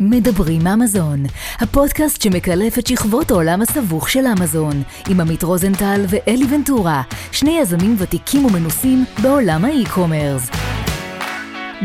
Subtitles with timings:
[0.00, 1.18] מדברים אמזון,
[1.60, 7.02] הפודקאסט שמקלף את שכבות העולם הסבוך של אמזון, עם עמית רוזנטל ואלי ונטורה,
[7.32, 10.50] שני יזמים ותיקים ומנוסים בעולם ה e-commerce.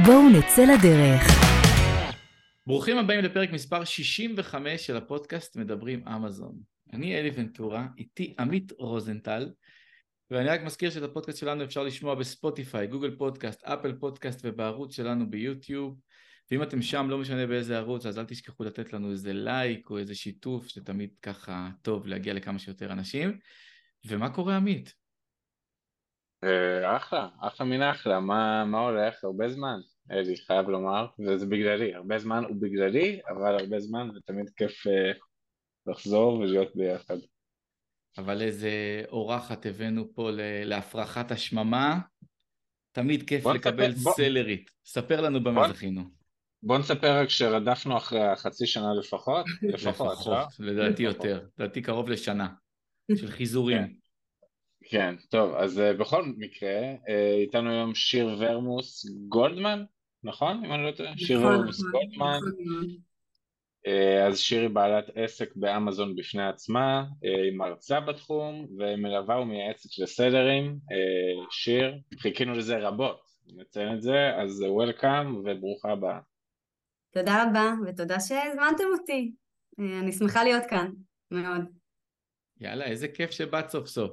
[0.05, 1.21] בואו נצא לדרך.
[2.67, 6.55] ברוכים הבאים לפרק מספר 65 של הפודקאסט מדברים אמזון.
[6.93, 9.49] אני אלי ונטורה, איתי עמית רוזנטל,
[10.31, 15.29] ואני רק מזכיר שאת הפודקאסט שלנו אפשר לשמוע בספוטיפיי, גוגל פודקאסט, אפל פודקאסט ובערוץ שלנו
[15.29, 15.95] ביוטיוב.
[16.51, 19.97] ואם אתם שם, לא משנה באיזה ערוץ, אז אל תשכחו לתת לנו איזה לייק או
[19.97, 23.39] איזה שיתוף, שתמיד ככה טוב להגיע לכמה שיותר אנשים.
[24.05, 24.93] ומה קורה עמית?
[26.43, 29.23] אה, אחלה, אחלה מן אחלה, מה, מה הולך?
[29.23, 29.79] הרבה זמן,
[30.11, 35.11] אלי, חייב לומר, וזה בגללי, הרבה זמן הוא בגללי, אבל הרבה זמן ותמיד כיף אה,
[35.87, 37.17] לחזור ולהיות ביחד.
[38.17, 40.29] אבל איזה אורחת הבאנו פה
[40.65, 41.99] להפרחת השממה,
[42.91, 44.13] תמיד כיף לקבל בוא...
[44.13, 44.71] סלרית.
[44.85, 46.18] ספר לנו במה זכינו.
[46.63, 49.45] בוא נספר רק שרדפנו אחרי חצי שנה לפחות.
[49.73, 50.37] לפחות, לא?
[50.59, 51.45] לדעתי יותר.
[51.59, 52.47] לדעתי קרוב לשנה
[53.15, 53.77] של חיזורים.
[53.77, 53.93] כן,
[54.89, 59.83] כן טוב, אז uh, בכל מקרה, uh, איתנו היום שיר ורמוס גולדמן,
[60.23, 60.65] נכון?
[60.65, 61.17] אם אני לא טועה?
[61.17, 62.37] שיר נכון, ורמוס נכון, גולדמן.
[62.37, 63.09] נכון.
[63.87, 70.65] Uh, אז שיר היא בעלת עסק באמזון בפני עצמה, היא מרצה בתחום ומלווה ומייעצת לסלרים.
[70.65, 73.21] Uh, שיר, חיכינו לזה רבות,
[73.57, 76.19] נציין את זה, אז וולקאם וברוכה הבאה.
[77.11, 79.31] תודה רבה, ותודה שהזמנתם אותי.
[79.79, 80.91] אה, אני שמחה להיות כאן,
[81.31, 81.61] מאוד.
[82.59, 84.11] יאללה, איזה כיף שבאת סוף סוף.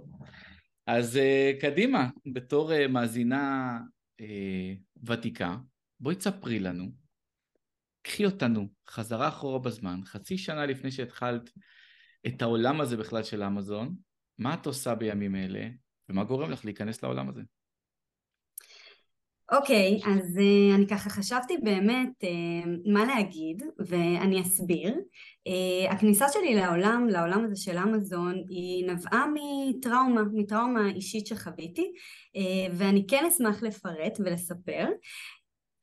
[0.87, 3.79] אז uh, קדימה, בתור uh, מאזינה
[4.23, 5.57] uh, ותיקה,
[6.01, 6.85] בואי תספרי לנו,
[8.03, 11.51] קחי אותנו חזרה אחורה בזמן, חצי שנה לפני שהתחלת
[12.27, 13.95] את העולם הזה בכלל של אמזון,
[14.39, 15.69] מה את עושה בימים אלה,
[16.09, 17.43] ומה גורם לך להיכנס לעולם הזה?
[19.53, 24.95] אוקיי, okay, אז uh, אני ככה חשבתי באמת uh, מה להגיד ואני אסביר.
[25.49, 31.93] Uh, הכניסה שלי לעולם, לעולם הזה של אמזון, היא נבעה מטראומה, מטראומה אישית שחוויתי
[32.37, 34.89] uh, ואני כן אשמח לפרט ולספר.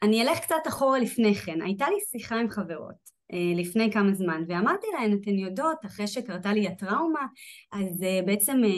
[0.03, 3.12] אני אלך קצת אחורה לפני כן, הייתה לי שיחה עם חברות
[3.55, 7.25] לפני כמה זמן ואמרתי להן אתן יודעות אחרי שקרתה לי הטראומה
[7.71, 8.69] אז אה, בעצם אה,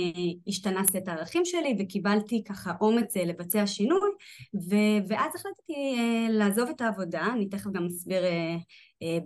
[0.47, 4.09] השתנה סט הערכים שלי וקיבלתי ככה אומץ לבצע שינוי
[4.69, 5.97] ו- ואז החלטתי
[6.29, 8.23] לעזוב את העבודה אני תכף גם אסביר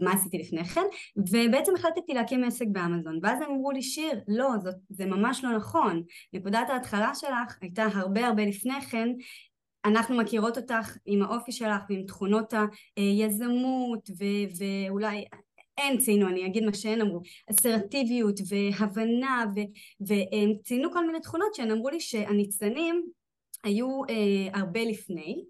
[0.02, 0.82] מה עשיתי לפני כן
[1.18, 3.20] ובעצם החלטתי להקים עסק באמזון.
[3.24, 6.04] ואז הם אמרו לי שיר לא זאת, זה ממש לא נכון.
[6.34, 9.10] נקודת ההתחלה שלך הייתה הרבה הרבה לפני כן
[9.86, 12.54] אנחנו מכירות אותך עם האופי שלך ועם תכונות
[12.98, 15.26] היזמות ו- ואולי
[15.78, 19.46] אין ציינו, אני אגיד מה שהן אמרו, אסרטיביות והבנה
[20.00, 23.06] והם ציינו כל מיני תכונות שהן אמרו לי שהניצנים
[23.64, 25.44] היו אה, הרבה לפני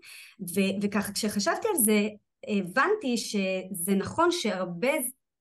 [0.56, 2.08] ו- וככה כשחשבתי על זה
[2.48, 4.92] הבנתי שזה נכון שהרבה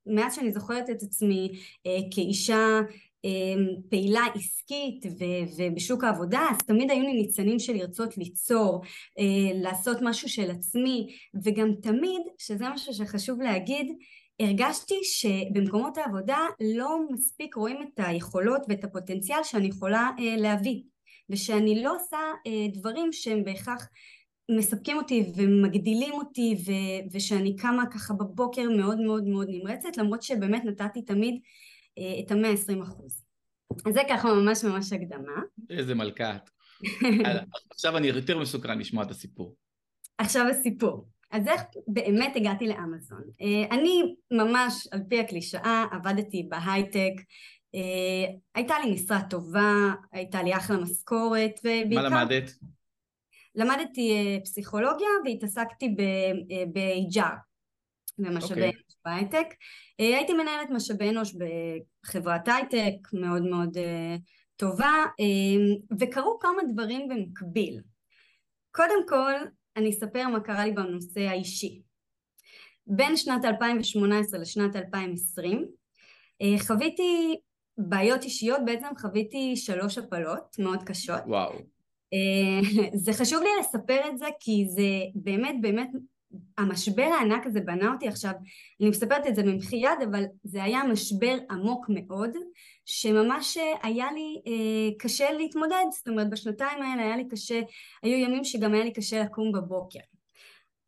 [0.07, 2.81] מאז שאני זוכרת את עצמי אה, כאישה
[3.91, 5.07] פעילה עסקית
[5.59, 8.83] ובשוק העבודה אז תמיד היו לי ניצנים של לרצות ליצור,
[9.19, 13.87] אה, לעשות משהו של עצמי וגם תמיד, שזה משהו שחשוב להגיד,
[14.41, 16.39] הרגשתי שבמקומות העבודה
[16.77, 20.83] לא מספיק רואים את היכולות ואת הפוטנציאל שאני יכולה אה, להביא
[21.31, 23.89] ושאני לא עושה אה, דברים שהם בהכרח
[24.59, 30.65] מספקים אותי ומגדילים אותי ו- ושאני קמה ככה בבוקר מאוד מאוד מאוד נמרצת למרות שבאמת
[30.65, 31.41] נתתי תמיד
[32.21, 33.25] את המאה עשרים אחוז.
[33.87, 35.43] אז זה ככה ממש ממש הקדמה.
[35.71, 36.51] איזה מלכה את.
[37.71, 39.55] עכשיו אני יותר מסוקרן לשמוע את הסיפור.
[40.19, 41.09] עכשיו הסיפור.
[41.31, 43.23] אז איך באמת הגעתי לאמזון?
[43.41, 47.13] אה, אני ממש על פי הקלישאה עבדתי בהייטק,
[47.75, 52.09] אה, הייתה לי משרה טובה, הייתה לי אחלה משכורת ובעיקר...
[52.09, 52.51] מה למדת?
[53.55, 55.89] למדתי פסיכולוגיה והתעסקתי
[56.73, 57.37] ב-HR,
[58.19, 58.88] במשאבי okay.
[59.09, 59.55] בהייטק.
[60.01, 64.17] אה, הייתי מנהלת משאבי אנוש בחברת הייטק מאוד מאוד אה,
[64.57, 67.81] טובה, אה, וקרו כמה דברים במקביל.
[68.71, 69.35] קודם כל,
[69.77, 71.83] אני אספר מה קרה לי בנושא האישי.
[72.87, 75.69] בין שנת 2018 לשנת 2020
[76.59, 77.37] חוויתי
[77.79, 81.21] בעיות אישיות, בעצם חוויתי שלוש הפלות מאוד קשות.
[81.27, 81.53] וואו.
[83.05, 85.89] זה חשוב לי לספר את זה כי זה באמת באמת
[86.59, 88.33] המשבר הענק הזה בנה אותי עכשיו,
[88.81, 92.31] אני מספרת את זה במחי יד, אבל זה היה משבר עמוק מאוד,
[92.85, 97.61] שממש היה לי אה, קשה להתמודד, זאת אומרת בשנתיים האלה היה לי קשה,
[98.03, 100.01] היו ימים שגם היה לי קשה לקום בבוקר.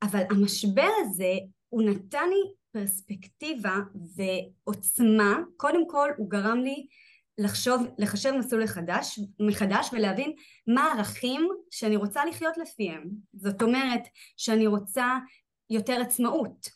[0.02, 1.32] אבל המשבר הזה,
[1.68, 3.76] הוא נתן לי פרספקטיבה
[4.16, 6.86] ועוצמה, קודם כל הוא גרם לי
[7.40, 10.32] לחשוב, לחשב מסלול לחדש, מחדש ולהבין
[10.66, 13.04] מה הערכים שאני רוצה לחיות לפיהם.
[13.32, 14.02] זאת אומרת
[14.36, 15.18] שאני רוצה
[15.70, 16.68] יותר עצמאות,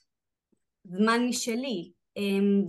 [0.85, 2.65] זמן משלי, אמ,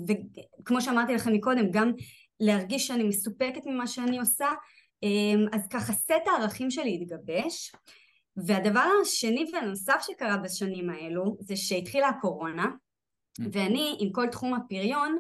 [0.60, 1.92] וכמו שאמרתי לכם מקודם, גם
[2.40, 4.48] להרגיש שאני מסופקת ממה שאני עושה,
[5.04, 7.72] אמ, אז ככה סט הערכים שלי התגבש,
[8.38, 13.44] והדבר השני והנוסף שקרה בשנים האלו זה שהתחילה הקורונה, mm.
[13.52, 15.18] ואני עם כל תחום הפריון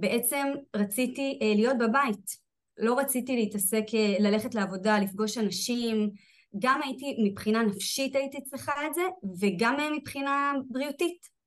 [0.00, 0.46] בעצם
[0.76, 2.48] רציתי אה, להיות בבית.
[2.78, 6.10] לא רציתי להתעסק, אה, ללכת לעבודה, לפגוש אנשים,
[6.58, 9.02] גם הייתי, מבחינה נפשית הייתי צריכה את זה,
[9.40, 11.38] וגם אה, מבחינה בריאותית.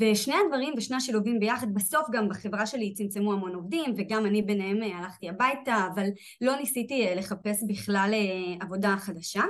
[0.00, 4.82] ושני הדברים ושני השילובים ביחד, בסוף גם בחברה שלי צמצמו המון עובדים, וגם אני ביניהם
[4.82, 6.06] הלכתי הביתה, אבל
[6.40, 8.14] לא ניסיתי לחפש בכלל
[8.60, 9.42] עבודה חדשה.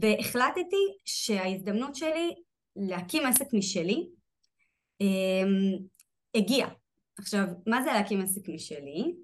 [0.00, 2.34] והחלטתי שההזדמנות שלי
[2.76, 4.06] להקים עסק משלי
[5.00, 5.78] אמ,
[6.34, 6.68] הגיעה.
[7.18, 9.14] עכשיו, מה זה להקים עסק משלי?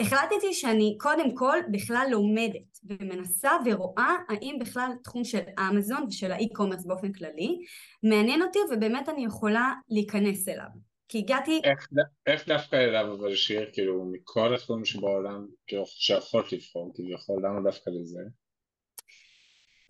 [0.00, 5.40] החלטתי שאני קודם כל בכלל לומדת ומנסה ורואה האם בכלל תחום של
[5.70, 7.58] אמזון ושל האי-קומרס באופן כללי
[8.02, 10.68] מעניין אותי ובאמת אני יכולה להיכנס אליו.
[11.08, 11.60] כי הגעתי...
[11.64, 11.88] איך,
[12.26, 17.90] איך דווקא אליו אבל שיר, כאילו, מכל התחומים שבעולם, כאילו, שיכולת לבחור, כביכול, למה דווקא
[17.90, 18.20] לזה?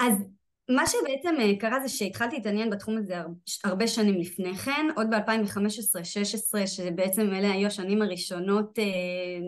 [0.01, 0.15] אז
[0.69, 3.15] מה שבעצם אה, קרה זה שהתחלתי להתעניין בתחום הזה
[3.65, 8.85] הרבה שנים לפני כן, עוד ב-2015-2016 שבעצם אלה היו השנים הראשונות אה,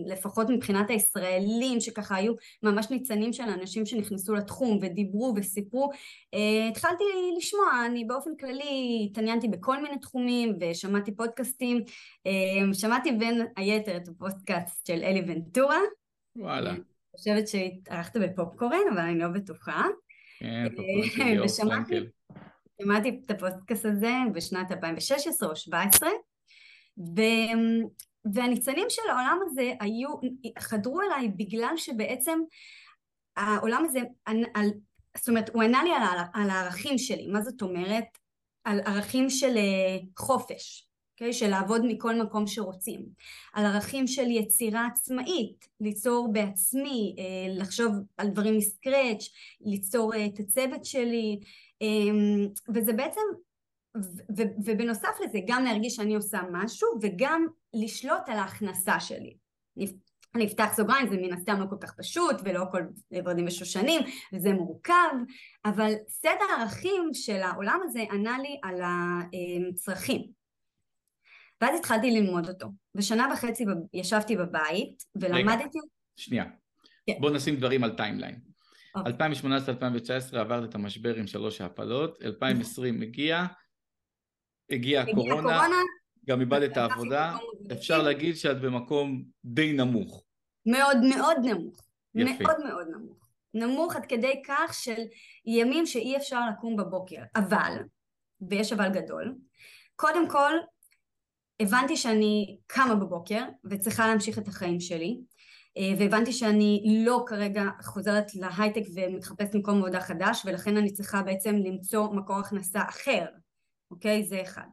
[0.07, 2.33] לפחות מבחינת הישראלים שככה היו
[2.63, 5.91] ממש ניצנים של אנשים שנכנסו לתחום ודיברו וסיפרו,
[6.35, 7.05] אה, התחלתי
[7.37, 11.83] לשמוע, אני באופן כללי התעניינתי בכל מיני תחומים ושמעתי פודקאסטים,
[12.73, 15.79] שמעתי בין היתר את הפודקאסט של אלי ונטורה.
[16.37, 16.71] וואלה.
[16.71, 16.81] אני
[17.17, 19.83] חושבת שהתארחת בפופקורן אבל אני לא בטוחה.
[20.41, 20.67] כן,
[21.41, 21.49] אה,
[22.83, 26.09] שמעתי את הפודקאסט הזה בשנת 2016 או 2017
[26.99, 27.21] ו...
[28.35, 30.09] והניצנים של העולם הזה היו,
[30.59, 32.41] חדרו אליי בגלל שבעצם
[33.37, 34.01] העולם הזה,
[35.17, 38.05] זאת אומרת, הוא ענה לי על, על הערכים שלי, מה זאת אומרת?
[38.65, 39.99] על ערכים של אה,
[41.21, 41.33] okay, אוקיי?
[41.33, 43.07] של לעבוד מכל מקום שרוצים,
[43.53, 49.29] על ערכים של יצירה עצמאית, ליצור בעצמי, אה, לחשוב על דברים מסקרץ',
[49.61, 51.41] ליצור אה, את הצוות שלי,
[51.81, 53.21] אמ, וזה בעצם,
[54.65, 59.37] ובנוסף לזה גם להרגיש שאני עושה משהו וגם לשלוט על ההכנסה שלי.
[60.35, 62.83] אני אפתח סוגריים, זה מן הסתם לא כל כך פשוט ולא הכל
[63.13, 64.03] ורדים ושושנים
[64.33, 65.15] וזה מורכב,
[65.65, 70.40] אבל סט הערכים של העולם הזה ענה לי על הצרכים.
[71.61, 72.67] ואז התחלתי ללמוד אותו.
[72.95, 75.63] ושנה וחצי ישבתי בבית ולמדתי...
[75.63, 75.87] רגע,
[76.17, 76.45] שנייה.
[77.07, 77.17] כן.
[77.21, 78.41] בוא נשים דברים על timeline.
[78.95, 79.13] אוקיי.
[80.33, 83.45] 2018-2019 עברת את המשבר עם שלוש ההפלות, 2020 הגיע,
[84.71, 85.63] הגיעה הקורונה,
[86.27, 87.37] גם איבדת עבודה,
[87.73, 90.25] אפשר להגיד שאת במקום די נמוך.
[90.67, 91.83] מאוד מאוד נמוך.
[92.15, 92.45] יפה.
[92.45, 93.29] מאוד מאוד נמוך.
[93.55, 95.03] נמוך עד כדי כך של
[95.47, 97.23] ימים שאי אפשר לקום בבוקר.
[97.37, 97.77] אבל,
[98.49, 99.35] ויש אבל גדול,
[99.97, 100.53] קודם כל
[101.61, 105.21] הבנתי שאני קמה בבוקר וצריכה להמשיך את החיים שלי
[105.79, 111.57] אה, והבנתי שאני לא כרגע חוזרת להייטק ומתחפשת מקום עבודה חדש ולכן אני צריכה בעצם
[111.57, 113.27] למצוא מקור הכנסה אחר,
[113.91, 114.25] אוקיי?
[114.25, 114.67] זה אחד.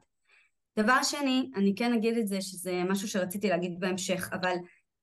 [0.79, 4.55] דבר שני, אני כן אגיד את זה שזה משהו שרציתי להגיד בהמשך, אבל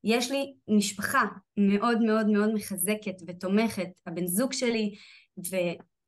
[0.05, 1.25] יש לי משפחה
[1.57, 4.95] מאוד מאוד מאוד מחזקת ותומכת, הבן זוג שלי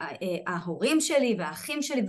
[0.01, 2.03] וההורים שלי והאחים שלי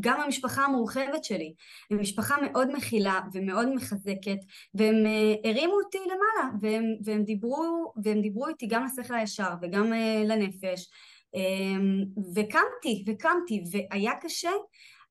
[0.00, 1.54] גם המשפחה המורחבת שלי,
[1.90, 4.38] היא משפחה מאוד מכילה ומאוד מחזקת
[4.74, 9.92] והם uh, הרימו אותי למעלה והם, והם, דיברו, והם דיברו איתי גם לשכל הישר וגם
[9.92, 10.90] uh, לנפש.
[11.36, 14.50] um, וקמתי וקמתי והיה קשה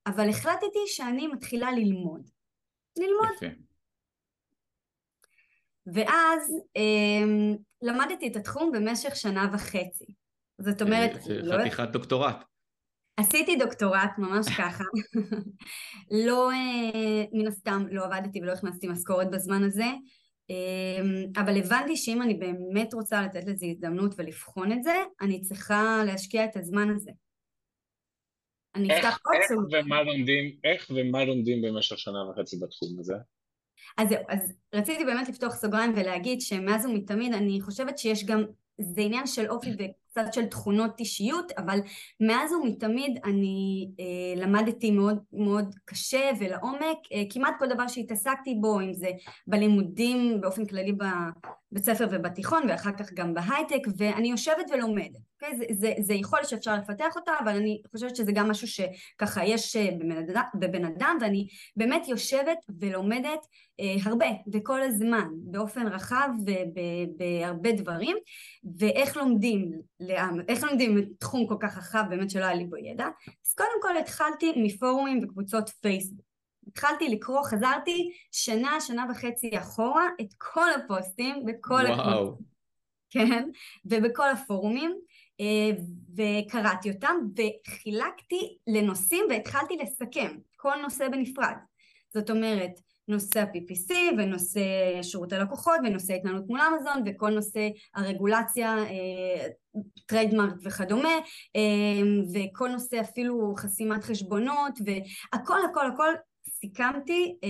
[0.07, 2.29] אבל החלטתי שאני מתחילה ללמוד.
[2.97, 3.29] ללמוד.
[3.35, 3.45] יפה.
[5.93, 10.05] ואז um, למדתי את התחום במשך שנה וחצי.
[10.59, 12.43] זאת אומרת זה לא חתיכת דוקטורט
[13.17, 14.83] עשיתי דוקטורט ממש ככה,
[16.27, 19.85] לא, אה, מן הסתם לא עבדתי ולא הכנסתי משכורת בזמן הזה,
[20.49, 26.01] אה, אבל הבנתי שאם אני באמת רוצה לתת לזה הזדמנות ולבחון את זה, אני צריכה
[26.05, 27.11] להשקיע את הזמן הזה.
[28.75, 29.75] אני אפתח עוד סוג.
[29.75, 33.15] איך ומה לומדים, איך ומה לומדים במשך שנה וחצי בתחום הזה?
[33.97, 38.43] אז זהו, אז רציתי באמת לפתוח סוגריים ולהגיד שמאז ומתמיד אני חושבת שיש גם,
[38.77, 39.69] זה עניין של אופי
[40.17, 41.79] קצת של תכונות אישיות, אבל
[42.19, 48.79] מאז ומתמיד אני אה, למדתי מאוד מאוד קשה ולעומק, אה, כמעט כל דבר שהתעסקתי בו,
[48.81, 49.09] אם זה
[49.47, 55.27] בלימודים באופן כללי בבית ספר ובתיכון ואחר כך גם בהייטק, ואני יושבת ולומדת.
[55.41, 55.57] אוקיי?
[55.57, 59.75] זה, זה, זה יכול שאפשר לפתח אותה, אבל אני חושבת שזה גם משהו שככה יש
[59.75, 63.47] אה, בבן אדם, בבן אדם ואני באמת יושבת ולומדת
[63.79, 68.17] אה, הרבה וכל הזמן באופן רחב ובהרבה דברים,
[68.77, 69.71] ואיך לומדים
[70.47, 73.07] איך לומדים תחום כל כך רחב באמת שלא היה לי בו ידע?
[73.45, 76.27] אז קודם כל התחלתי מפורומים וקבוצות פייסבוק.
[76.67, 82.37] התחלתי לקרוא, חזרתי שנה, שנה וחצי אחורה את כל הפוסטים בכל וואו.
[83.09, 83.49] כן,
[83.85, 84.99] ובכל הפורומים,
[85.39, 85.71] אה,
[86.15, 91.55] וקראתי אותם, וחילקתי לנושאים והתחלתי לסכם כל נושא בנפרד.
[92.13, 92.71] זאת אומרת,
[93.07, 94.61] נושא ה-PPC ונושא
[95.01, 98.75] שירות הלקוחות ונושא התנהלות מול אמזון וכל נושא הרגולציה,
[100.05, 101.13] trademark אה, וכדומה
[101.55, 102.01] אה,
[102.33, 106.13] וכל נושא אפילו חסימת חשבונות והכל הכל הכל
[106.49, 107.49] סיכמתי אה,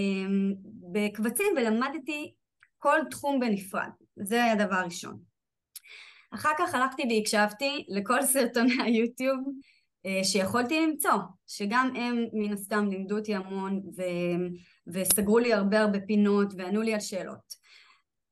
[0.92, 2.34] בקבצים ולמדתי
[2.78, 5.18] כל תחום בנפרד, זה היה הדבר הראשון.
[6.32, 9.40] אחר כך הלכתי והקשבתי לכל סרטוני היוטיוב
[10.24, 14.02] שיכולתי למצוא, שגם הם מן הסתם לימדו אותי המון ו...
[14.88, 17.68] וסגרו לי הרבה הרבה פינות וענו לי על שאלות.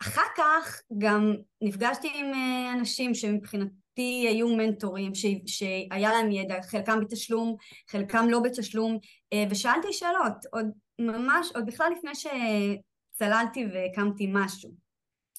[0.02, 5.25] אחר כך גם נפגשתי עם אה, אנשים שמבחינתי היו מנטורים, ש...
[5.46, 7.56] שהיה להם ידע, חלקם בתשלום,
[7.90, 8.98] חלקם לא בתשלום,
[9.34, 10.66] אה, ושאלתי שאלות, עוד
[11.00, 14.72] ממש, עוד בכלל לפני שצללתי והקמתי משהו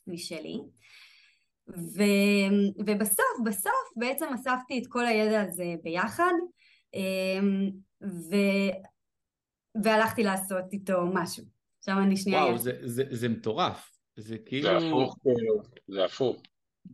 [0.07, 0.59] משלי.
[1.69, 2.03] ו...
[2.79, 6.33] ובסוף, בסוף בעצם אספתי את כל הידע הזה ביחד,
[6.95, 7.41] אה,
[8.03, 8.37] ו...
[9.83, 11.45] והלכתי לעשות איתו משהו.
[11.79, 12.43] עכשיו אני שנייה...
[12.43, 13.91] וואו, זה, זה, זה מטורף.
[14.17, 14.81] זה כאילו...
[14.81, 15.17] זה הפוך,
[15.89, 16.43] זה הפוך.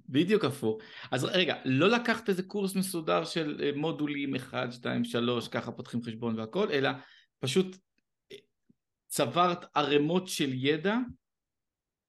[0.09, 0.79] בדיוק הפוך.
[1.11, 6.03] אז רגע, לא לקחת איזה קורס מסודר של אה, מודולים 1, 2, 3, ככה פותחים
[6.03, 6.91] חשבון והכל, אלא
[7.39, 7.77] פשוט
[8.33, 8.37] אה,
[9.09, 10.97] צברת ערימות של ידע,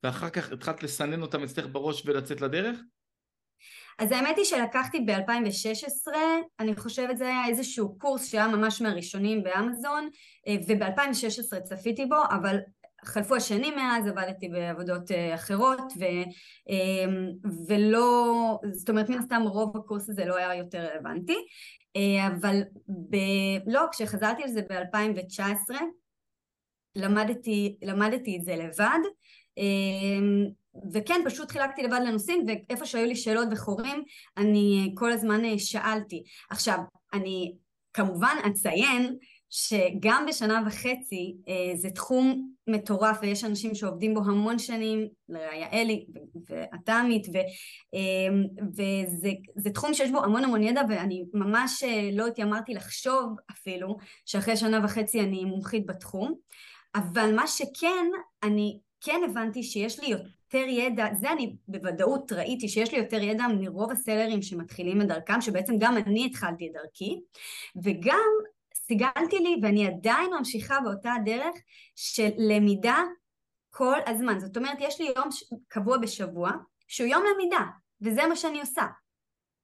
[0.03, 2.79] ואחר כך התחלת לסנן אותם אצלך בראש ולצאת לדרך?
[3.99, 6.11] אז האמת היא שלקחתי ב-2016,
[6.59, 10.09] אני חושבת זה היה איזשהו קורס שהיה ממש מהראשונים באמזון,
[10.47, 12.57] אה, וב-2016 צפיתי בו, אבל
[13.05, 16.03] חלפו השנים מאז, עבדתי בעבודות אה, אחרות, ו,
[16.69, 17.13] אה,
[17.67, 21.37] ולא, זאת אומרת מן הסתם רוב הקורס הזה לא היה יותר רלוונטי,
[22.27, 22.61] אבל
[23.09, 23.15] ב,
[23.67, 25.75] לא, כשחזרתי לזה ב-2019,
[26.95, 28.99] למדתי, למדתי את זה לבד,
[30.93, 34.03] וכן, פשוט חילקתי לבד לנושאים, ואיפה שהיו לי שאלות וחורים,
[34.37, 36.23] אני כל הזמן אה, שאלתי.
[36.49, 36.77] עכשיו,
[37.13, 37.53] אני
[37.93, 39.17] כמובן אציין
[39.55, 46.05] שגם בשנה וחצי אה, זה תחום מטורף ויש אנשים שעובדים בו המון שנים, לראיה אלי
[46.49, 47.37] ואתה עמית, ו,
[47.93, 48.35] אה,
[48.67, 54.57] וזה תחום שיש בו המון המון ידע ואני ממש אה, לא התיימרתי לחשוב אפילו שאחרי
[54.57, 56.33] שנה וחצי אני מומחית בתחום,
[56.95, 58.05] אבל מה שכן,
[58.43, 63.45] אני כן הבנתי שיש לי יותר ידע, זה אני בוודאות ראיתי שיש לי יותר ידע
[63.59, 67.19] מרוב הסלרים שמתחילים את דרכם, שבעצם גם אני התחלתי את דרכי,
[67.83, 68.29] וגם
[68.87, 71.55] סיגלתי לי, ואני עדיין ממשיכה באותה הדרך
[71.95, 73.03] של למידה
[73.69, 74.39] כל הזמן.
[74.39, 75.29] זאת אומרת, יש לי יום
[75.67, 76.51] קבוע בשבוע,
[76.87, 77.65] שהוא יום למידה,
[78.01, 78.83] וזה מה שאני עושה.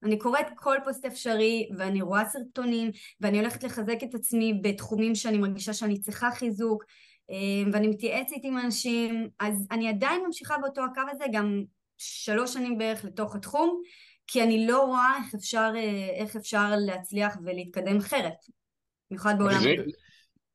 [0.02, 5.38] אני קוראת כל פוסט אפשרי ואני רואה סרטונים ואני הולכת לחזק את עצמי בתחומים שאני
[5.38, 6.84] מרגישה שאני צריכה חיזוק
[7.30, 11.62] אמ, ואני מתייעצת עם אנשים, אז אני עדיין ממשיכה באותו הקו הזה גם
[11.98, 13.82] שלוש שנים בערך לתוך התחום,
[14.26, 18.34] כי אני לא רואה איך אפשר, אה, איך אפשר להצליח ולהתקדם אחרת,
[19.10, 19.60] במיוחד בעולם.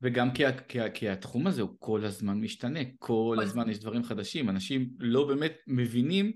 [0.01, 4.49] וגם כי, כי, כי התחום הזה הוא כל הזמן משתנה, כל הזמן יש דברים חדשים,
[4.49, 6.31] אנשים לא באמת מבינים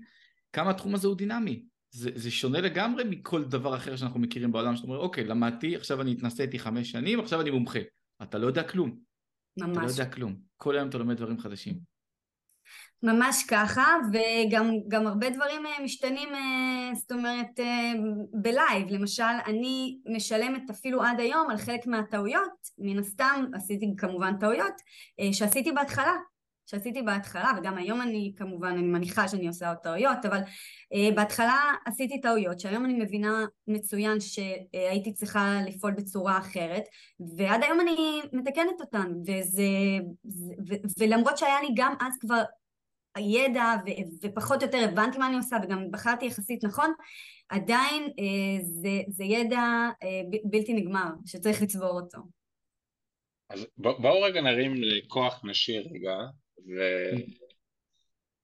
[0.52, 1.64] כמה התחום הזה הוא דינמי.
[1.90, 6.00] זה, זה שונה לגמרי מכל דבר אחר שאנחנו מכירים בעולם, שאתה אומר, אוקיי, למדתי, עכשיו
[6.00, 7.78] אני התנסיתי חמש שנים, עכשיו אני מומחה.
[8.22, 8.96] אתה לא יודע כלום.
[9.56, 9.76] ממש.
[9.76, 10.36] אתה לא יודע כלום.
[10.56, 11.78] כל היום אתה לומד דברים חדשים.
[13.02, 17.92] ממש ככה, וגם הרבה דברים אה, משתנים, אה, זאת אומרת, אה,
[18.32, 18.88] בלייב.
[18.90, 24.74] למשל, אני משלמת אפילו עד היום על חלק מהטעויות, מן הסתם עשיתי כמובן טעויות,
[25.32, 26.12] שעשיתי בהתחלה.
[26.66, 31.58] שעשיתי בהתחלה, וגם היום אני כמובן, אני מניחה שאני עושה עוד טעויות, אבל uh, בהתחלה
[31.86, 36.82] עשיתי טעויות, שהיום אני מבינה מצוין שהייתי צריכה לפעול בצורה אחרת,
[37.36, 39.62] ועד היום אני מתקנת אותן, וזה,
[40.68, 42.42] ו, ולמרות שהיה לי גם אז כבר
[43.14, 46.92] הידע ו- ופחות או יותר הבנתי מה אני עושה וגם בחרתי יחסית נכון,
[47.48, 52.18] עדיין אה, זה, זה ידע אה, ב- בלתי נגמר שצריך לצבור אותו.
[53.50, 56.16] אז בואו רגע נרים לכוח נשי רגע,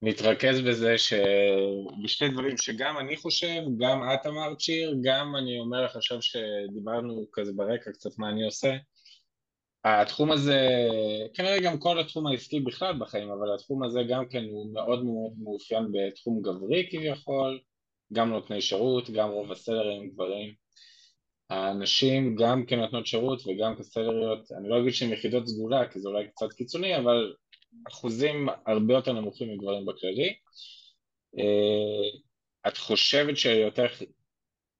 [0.02, 5.96] ונתרכז בזה שבשתי דברים שגם אני חושב, גם את אמרת שיר, גם אני אומר לך
[5.96, 8.76] עכשיו שדיברנו כזה ברקע קצת מה אני עושה.
[9.86, 10.68] התחום הזה,
[11.34, 15.32] כנראה גם כל התחום העסקי בכלל בחיים, אבל התחום הזה גם כן הוא מאוד מאוד
[15.38, 17.60] מאופיין בתחום גברי כביכול,
[18.12, 20.54] גם נותני שירות, גם רוב הסלרים גברים.
[21.50, 26.28] האנשים גם כנותנות שירות וגם כסלריות, אני לא אגיד שהן יחידות סגולה כי זה אולי
[26.28, 27.34] קצת קיצוני, אבל
[27.88, 30.34] אחוזים הרבה יותר נמוכים מגברים בכללי.
[31.38, 32.20] אה,
[32.68, 33.86] את חושבת שיותר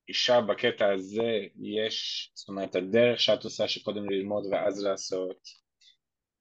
[0.09, 5.49] אישה בקטע הזה יש, זאת אומרת הדרך שאת עושה שקודם ללמוד ואז לעשות,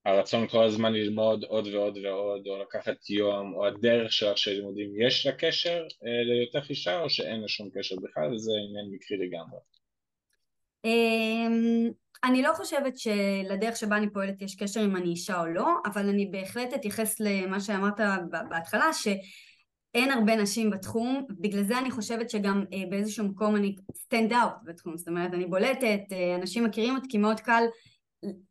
[0.05, 5.01] הרצון כל הזמן ללמוד עוד ועוד ועוד, או לקחת יום, או הדרך שלך של לימודים,
[5.07, 9.17] יש לה קשר אה, להיותך אישה, או שאין לה שום קשר בכלל, וזה עניין מקרי
[9.17, 9.59] לגמרי?
[10.85, 11.89] אמ,
[12.23, 16.09] אני לא חושבת שלדרך שבה אני פועלת יש קשר אם אני אישה או לא, אבל
[16.09, 17.99] אני בהחלט אתייחס למה שאמרת
[18.49, 18.93] בהתחלה,
[19.95, 24.65] שאין הרבה נשים בתחום, בגלל זה אני חושבת שגם אה, באיזשהו מקום אני stand out
[24.65, 27.63] בתחום, זאת אומרת אני בולטת, אה, אנשים מכירים אותי כי מאוד קל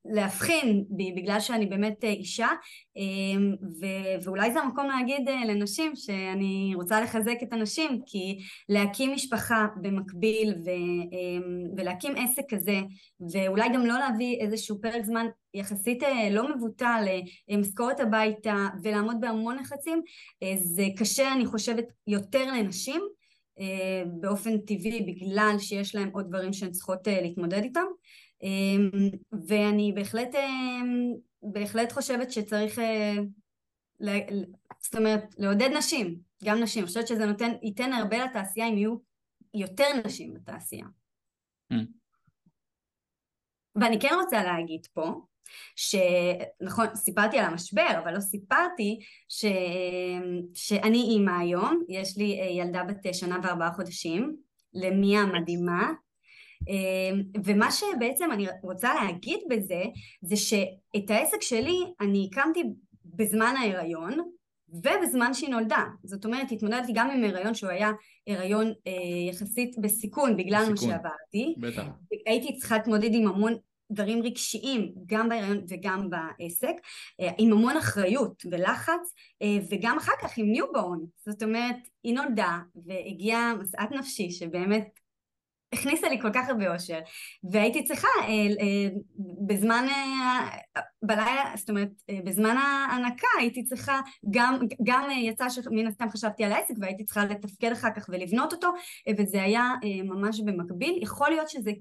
[0.04, 2.48] להבחין בי בגלל שאני באמת אה, אישה
[2.96, 8.38] אמ, ו- ואולי זה המקום להגיד אה, לנשים שאני רוצה לחזק את הנשים כי
[8.68, 10.70] להקים משפחה במקביל ו-
[11.12, 12.80] אמ, ולהקים עסק כזה
[13.32, 17.04] ואולי גם לא להביא איזשהו פרק זמן יחסית אה, לא מבוטל
[17.48, 20.02] למשכורת הביתה ולעמוד בהמון לחצים
[20.64, 23.00] זה קשה אני חושבת יותר לנשים
[24.20, 27.84] באופן טבעי בגלל שיש להם עוד דברים שהן צריכות להתמודד איתם
[29.48, 33.14] ואני בהחלט, אמ, בהחלט חושבת שצריך, אה,
[34.80, 36.82] זאת אומרת, לעודד נשים, גם נשים.
[36.82, 38.96] אני חושבת שזה נותן, ייתן הרבה לתעשייה אם יהיו
[39.54, 40.86] יותר נשים בתעשייה.
[41.72, 41.76] Mm.
[43.76, 45.12] ואני כן רוצה להגיד פה,
[45.76, 48.98] שנכון, סיפרתי על המשבר, אבל לא סיפרתי
[49.28, 49.44] ש...
[50.54, 54.36] שאני אימא היום, יש לי אה, ילדה בת שנה וארבעה חודשים,
[54.74, 55.94] למיה המדהימה, אמ,
[57.44, 59.82] ומה שבעצם אני רוצה להגיד בזה,
[60.22, 62.62] זה שאת העסק שלי אני הקמתי
[63.04, 64.18] בזמן ההיריון,
[64.68, 65.84] ובזמן שהיא נולדה.
[66.04, 67.90] זאת אומרת, התמודדתי גם עם הריון שהוא היה
[68.28, 68.92] הריון אה,
[69.30, 70.90] יחסית בסיכון בגלל בסיכון.
[70.90, 71.54] מה שעברתי.
[71.58, 71.82] בטח.
[72.26, 73.54] הייתי צריכה להתמודד עם המון
[73.92, 76.74] דברים רגשיים, גם בהיריון וגם בעסק,
[77.20, 80.98] אה, עם המון אחריות ולחץ, אה, וגם אחר כך עם newborn.
[81.26, 84.88] זאת אומרת, היא נולדה והגיעה משאת נפשי שבאמת
[85.74, 86.98] הכניסה לי כל כך הרבה אושר,
[87.50, 88.88] והייתי צריכה אה, אה,
[89.46, 91.90] בזמן, אה, בלילה, זאת אומרת,
[92.24, 94.00] בזמן ההנקה הייתי צריכה,
[94.30, 98.68] גם, גם יצא שמן הסתם חשבתי על העסק והייתי צריכה לתפקד אחר כך ולבנות אותו,
[99.18, 99.70] וזה היה
[100.04, 100.98] ממש במקביל.
[101.02, 101.72] יכול להיות שזה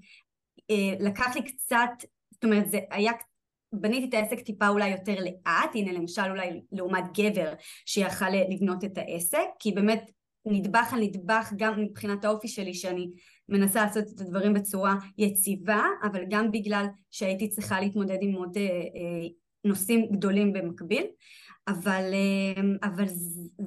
[1.00, 1.90] לקח לי קצת,
[2.32, 3.12] זאת אומרת, זה היה
[3.74, 7.54] בניתי את העסק טיפה אולי יותר לאט, הנה למשל אולי לעומת גבר
[7.86, 10.12] שיכל לבנות את העסק, כי באמת
[10.46, 13.10] נדבך על נדבך גם מבחינת האופי שלי שאני
[13.54, 18.64] מנסה לעשות את הדברים בצורה יציבה, אבל גם בגלל שהייתי צריכה להתמודד עם עוד אה,
[18.64, 19.28] אה,
[19.66, 21.06] נושאים גדולים במקביל,
[21.68, 23.06] אבל, אה, אבל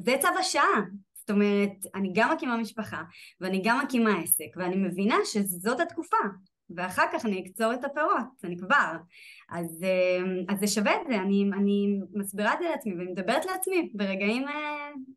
[0.05, 0.81] זה צו השעה,
[1.15, 3.03] זאת אומרת, אני גם מקימה משפחה
[3.41, 6.17] ואני גם מקימה עסק ואני מבינה שזאת התקופה
[6.71, 8.93] ואחר כך אני אקצור את הפירות, אני כבר.
[9.51, 9.85] אז,
[10.49, 14.45] אז זה שווה את זה, אני, אני מסבירה את זה לעצמי ואני מדברת לעצמי ברגעים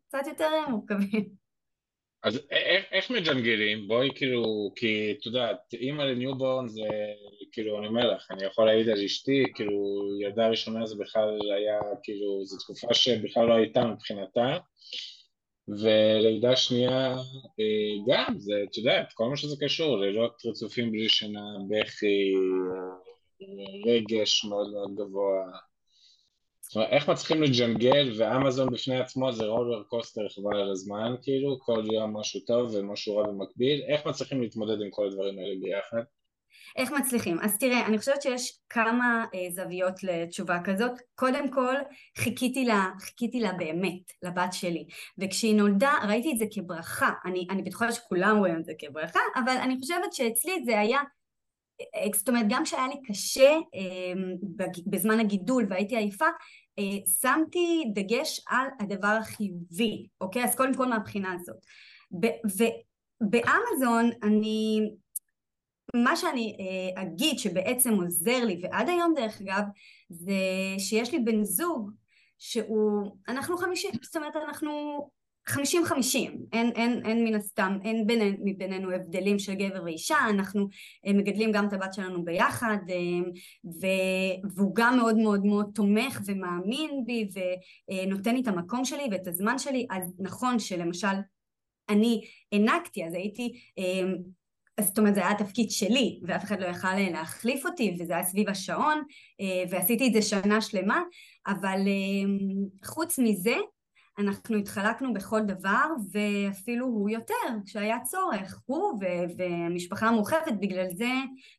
[0.08, 1.39] קצת יותר מורכבים.
[2.22, 3.88] אז איך, איך מג'נגלים?
[3.88, 6.82] בואי כאילו, כי את יודעת, אימא ל newborn זה,
[7.52, 11.80] כאילו, אני אומר לך, אני יכול להעיד על אשתי, כאילו, ילדה ראשונה זה בכלל היה,
[12.02, 14.56] כאילו, זו תקופה שבכלל לא הייתה מבחינתה,
[15.68, 17.16] ולידה שנייה
[17.60, 23.92] אה, גם, זה, את יודעת, כל מה שזה קשור, לילות רצופים בלי שינה, בכי, אה,
[23.92, 25.42] רגש מאוד מאוד גבוה,
[26.70, 30.20] זאת אומרת, איך מצליחים לג'נגל, ואמזון בפני עצמו זה רולר קוסטר
[30.52, 35.06] על הזמן, כאילו, כל יום משהו טוב ומשהו רע במקביל, איך מצליחים להתמודד עם כל
[35.06, 36.02] הדברים האלה ביחד?
[36.76, 37.38] איך מצליחים?
[37.42, 40.92] אז תראה, אני חושבת שיש כמה אה, זוויות לתשובה כזאת.
[41.14, 41.74] קודם כל,
[42.18, 44.86] חיכיתי לה, חיכיתי לה באמת, לבת שלי.
[45.18, 47.10] וכשהיא נולדה, ראיתי את זה כברכה.
[47.24, 51.00] אני, אני בטוחה שכולם רואים את זה כברכה, אבל אני חושבת שאצלי זה היה
[52.14, 54.12] זאת אומרת, גם כשהיה לי קשה אה,
[54.86, 56.26] בזמן הגידול והייתי עייפה,
[56.78, 56.84] אה,
[57.20, 60.44] שמתי דגש על הדבר החיובי, אוקיי?
[60.44, 61.56] אז קודם כל מהבחינה הזאת.
[63.22, 64.80] ובאמזון אני,
[65.96, 69.62] מה שאני אה, אגיד שבעצם עוזר לי, ועד היום דרך אגב,
[70.08, 70.32] זה
[70.78, 71.90] שיש לי בן זוג
[72.38, 74.70] שהוא, אנחנו חמישים, זאת אומרת אנחנו
[75.50, 80.68] חמישים חמישים, אין, אין, אין מן הסתם, אין בינינו, מבינינו הבדלים של גבר ואישה, אנחנו
[81.06, 83.30] אה, מגדלים גם את הבת שלנו ביחד אה,
[83.64, 83.86] ו,
[84.54, 87.28] והוא גם מאוד מאוד מאוד תומך ומאמין בי
[87.90, 91.16] ונותן לי את המקום שלי ואת הזמן שלי, אז נכון שלמשל
[91.88, 92.20] אני
[92.52, 94.12] הענקתי, אז הייתי אה,
[94.80, 98.48] זאת אומרת זה היה התפקיד שלי ואף אחד לא יכל להחליף אותי וזה היה סביב
[98.48, 99.02] השעון
[99.70, 101.02] ועשיתי את זה שנה שלמה
[101.46, 101.78] אבל
[102.84, 103.54] חוץ מזה
[104.20, 107.34] אנחנו התחלקנו בכל דבר ואפילו הוא יותר
[107.66, 109.00] כשהיה צורך, הוא
[109.36, 111.10] והמשפחה המורחבת, בגלל זה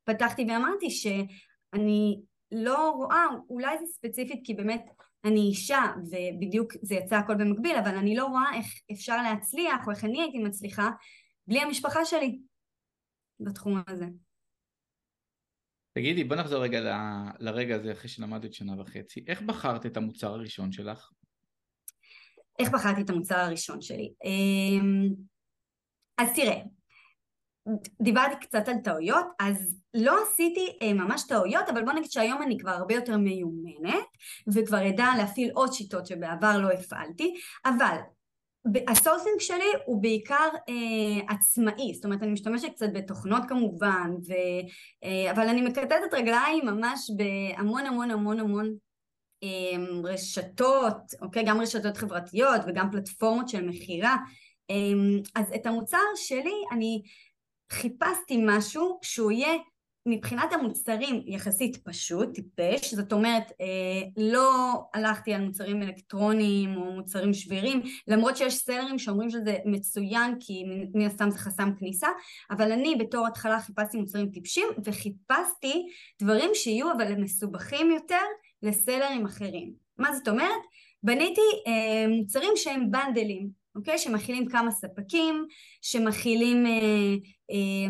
[0.03, 2.21] פתחתי ואמרתי שאני
[2.51, 4.89] לא רואה, אולי זה ספציפית כי באמת
[5.23, 9.91] אני אישה ובדיוק זה יצא הכל במקביל, אבל אני לא רואה איך אפשר להצליח או
[9.91, 10.89] איך אני הייתי מצליחה
[11.47, 12.39] בלי המשפחה שלי
[13.39, 14.05] בתחום הזה.
[15.93, 16.87] תגידי, בוא נחזור רגע ל...
[17.39, 19.23] לרגע הזה אחרי שלמדת שנה וחצי.
[19.27, 21.11] איך בחרת את המוצר הראשון שלך?
[22.59, 24.13] איך בחרתי את המוצר הראשון שלי?
[24.23, 25.09] אמ,
[26.17, 26.61] אז תראה,
[28.01, 32.57] דיברתי קצת על טעויות, אז לא עשיתי אה, ממש טעויות, אבל בוא נגיד שהיום אני
[32.57, 34.05] כבר הרבה יותר מיומנת,
[34.53, 37.33] וכבר אדע להפעיל עוד שיטות שבעבר לא הפעלתי,
[37.65, 37.97] אבל
[38.87, 44.33] ה sourcing שלי הוא בעיקר אה, עצמאי, זאת אומרת אני משתמשת קצת בתוכנות כמובן, ו,
[45.03, 48.73] אה, אבל אני מכתתת רגליים ממש בהמון המון המון המון
[50.03, 51.43] רשתות, אוקיי?
[51.45, 54.15] גם רשתות חברתיות וגם פלטפורמות של מכירה,
[54.69, 54.75] אה,
[55.35, 57.01] אז את המוצר שלי אני
[57.71, 59.53] חיפשתי משהו שהוא יהיה
[60.05, 67.33] מבחינת המוצרים יחסית פשוט, טיפש, זאת אומרת אה, לא הלכתי על מוצרים אלקטרוניים או מוצרים
[67.33, 72.07] שבירים, למרות שיש סלרים שאומרים שזה מצוין כי מן הסתם זה חסם כניסה,
[72.51, 75.87] אבל אני בתור התחלה חיפשתי מוצרים טיפשים וחיפשתי
[76.21, 78.25] דברים שיהיו אבל מסובכים יותר
[78.63, 79.73] לסלרים אחרים.
[79.97, 80.61] מה זאת אומרת?
[81.03, 83.97] בניתי אה, מוצרים שהם בנדלים, אוקיי?
[83.97, 85.45] שמכילים כמה ספקים,
[85.81, 86.71] שמכילים אה,
[87.51, 87.87] אה,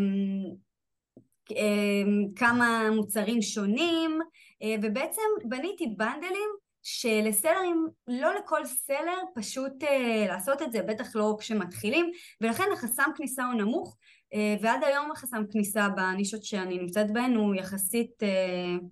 [1.51, 4.19] אמ, כמה מוצרים שונים
[4.63, 6.49] אה, ובעצם בניתי בנדלים
[6.83, 9.87] שלסלרים, לא לכל סלר פשוט uh,
[10.27, 13.97] לעשות את זה, בטח לא כשמתחילים, ולכן החסם כניסה הוא נמוך,
[14.33, 18.85] uh, ועד היום החסם כניסה בנישות שאני נמצאת בהן הוא יחסית uh,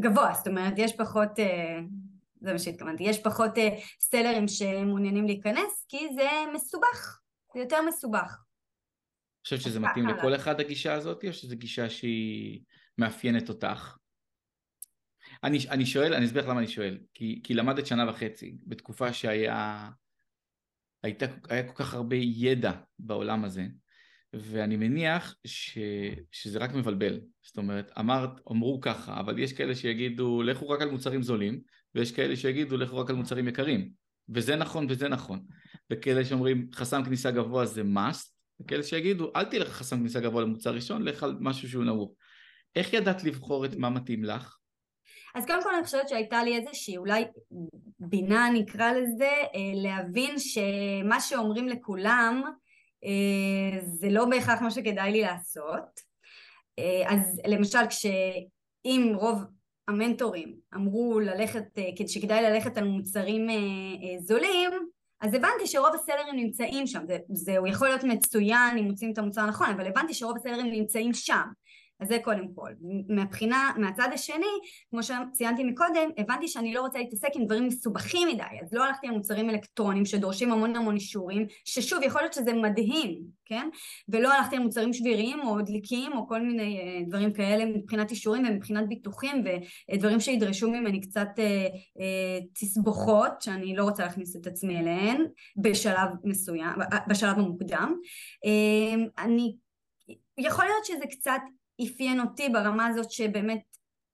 [0.00, 1.42] גבוה, זאת אומרת יש פחות, uh,
[2.40, 3.60] זה מה שהתכוונתי, יש פחות uh,
[4.00, 7.20] סלרים שמעוניינים להיכנס, כי זה מסובך,
[7.54, 8.38] זה יותר מסובך.
[9.44, 12.60] חושבת שזה מתאים לכל אחד הגישה הזאת, או שזו גישה שהיא
[12.98, 13.96] מאפיינת אותך?
[15.44, 19.12] אני, אני שואל, אני אסביר לך למה אני שואל, כי, כי למדת שנה וחצי, בתקופה
[19.12, 19.90] שהיה
[21.02, 23.66] הייתה, היה כל כך הרבה ידע בעולם הזה,
[24.32, 25.78] ואני מניח ש,
[26.32, 30.90] שזה רק מבלבל, זאת אומרת, אמרת, אמרו ככה, אבל יש כאלה שיגידו לכו רק על
[30.90, 31.60] מוצרים זולים,
[31.94, 33.90] ויש כאלה שיגידו לכו רק על מוצרים יקרים,
[34.28, 35.40] וזה נכון וזה נכון,
[35.92, 38.28] וכאלה שאומרים חסם כניסה גבוה זה must,
[38.60, 42.14] וכאלה שיגידו, אל תלך חסם כניסה גבוה למוצר ראשון, לך על משהו שהוא נמוך.
[42.76, 44.56] איך ידעת לבחור את מה מתאים לך?
[45.34, 47.24] אז קודם כל אני חושבת שהייתה לי איזושהי אולי
[47.98, 52.42] בינה נקרא לזה, אה, להבין שמה שאומרים לכולם
[53.84, 56.00] זה לא בהכרח מה שכדאי לי לעשות.
[56.78, 59.42] אה, אז למשל כשאם רוב
[59.88, 61.64] המנטורים אמרו ללכת,
[62.06, 63.46] שכדאי ללכת על מוצרים
[64.18, 64.70] זולים,
[65.22, 69.18] אז הבנתי שרוב הסלרים נמצאים שם, זה, זה הוא יכול להיות מצוין אם מוצאים את
[69.18, 71.42] המוצר הנכון, אבל הבנתי שרוב הסלרים נמצאים שם.
[72.02, 72.70] אז זה קודם כל.
[73.08, 74.46] מבחינה, מהצד השני,
[74.90, 79.06] כמו שציינתי מקודם, הבנתי שאני לא רוצה להתעסק עם דברים מסובכים מדי, אז לא הלכתי
[79.06, 83.68] על מוצרים אלקטרונים שדורשים המון המון אישורים, ששוב, יכול להיות שזה מדהים, כן?
[84.08, 88.44] ולא הלכתי על מוצרים שבירים או דליקים או כל מיני uh, דברים כאלה מבחינת אישורים
[88.48, 89.44] ומבחינת ביטוחים
[89.92, 95.24] ודברים שידרשו ממני קצת uh, uh, תסבוכות, שאני לא רוצה להכניס את עצמי אליהן
[95.56, 96.74] בשלב מסוים,
[97.08, 97.94] בשלב המוקדם.
[98.46, 99.56] Uh, אני
[100.38, 101.40] יכול להיות שזה קצת
[101.86, 103.62] אפיין אותי ברמה הזאת שבאמת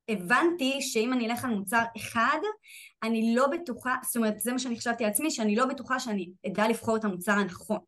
[0.09, 2.38] הבנתי שאם אני אלך על מוצר אחד,
[3.03, 6.31] אני לא בטוחה, זאת אומרת זה מה שאני חשבתי על עצמי, שאני לא בטוחה שאני
[6.47, 7.79] אדע לבחור את המוצר הנכון.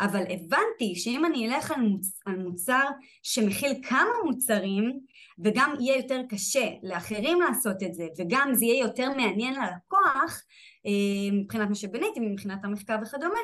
[0.00, 2.20] אבל הבנתי שאם אני אלך על, מוצ...
[2.26, 2.88] על מוצר
[3.22, 5.00] שמכיל כמה מוצרים
[5.38, 10.42] וגם יהיה יותר קשה לאחרים לעשות את זה וגם זה יהיה יותר מעניין ללקוח
[10.86, 13.38] אה, מבחינת מה שבניתי, מבחינת המחקר וכדומה,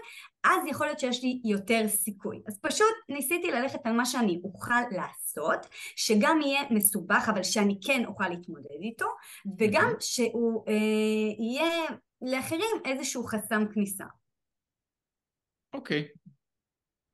[0.45, 2.43] אז יכול להיות שיש לי יותר סיכוי.
[2.49, 8.05] אז פשוט ניסיתי ללכת על מה שאני אוכל לעשות, שגם יהיה מסובך אבל שאני כן
[8.07, 9.07] אוכל להתמודד איתו
[9.59, 10.75] וגם שהוא אה,
[11.39, 11.87] יהיה
[12.23, 14.05] לאחרים איזשהו חסם כניסה.
[15.75, 16.09] אוקיי.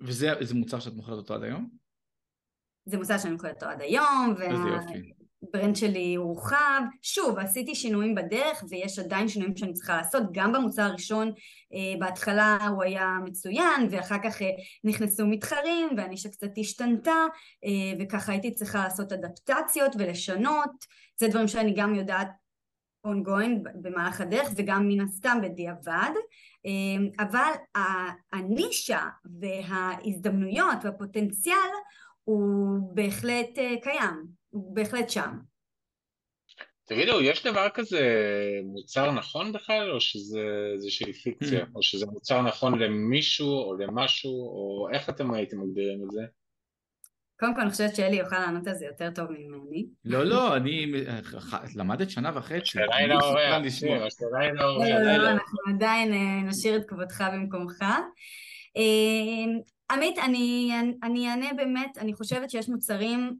[0.00, 1.70] וזה מוצר שאת מוכרת אותו עד היום?
[2.84, 6.82] זה מוצר שאני מוכרת אותו עד היום, והברנד שלי הורחב.
[7.02, 11.32] שוב, עשיתי שינויים בדרך ויש עדיין שינויים שאני צריכה לעשות, גם במוצר הראשון
[11.74, 14.50] אה, בהתחלה הוא היה מצוין, ואחר כך אה,
[14.84, 17.24] נכנסו מתחרים והנישה קצת השתנתה,
[17.64, 20.70] אה, וככה הייתי צריכה לעשות אדפטציות ולשנות.
[21.16, 22.28] זה דברים שאני גם יודעת
[23.06, 26.10] ongoing במהלך הדרך וגם מן הסתם בדיעבד
[27.18, 27.52] אבל
[28.32, 29.08] הנישה
[29.40, 31.70] וההזדמנויות והפוטנציאל
[32.24, 35.30] הוא בהחלט אה, קיים, הוא בהחלט שם.
[36.84, 38.00] תגידו, יש דבר כזה
[38.64, 40.40] מוצר נכון בכלל, או שזה
[40.74, 41.68] איזושהי פיקציה, mm.
[41.74, 46.22] או שזה מוצר נכון למישהו או למשהו, או איך אתם הייתם מגדירים את זה?
[47.38, 49.86] קודם כל אני חושבת שאלי יוכל לענות על זה יותר טוב ממני.
[50.04, 50.92] לא, לא, אני
[51.74, 52.56] למדת שנה וחצי.
[52.62, 53.54] השאלה היא לאורח,
[54.06, 54.88] השאלה היא לאורח.
[54.88, 57.82] לא, לא, אנחנו עדיין אה, נשאיר את כבודך במקומך.
[58.76, 60.72] אה, עמית, אני,
[61.02, 63.36] אני אענה באמת, אני חושבת שיש מוצרים,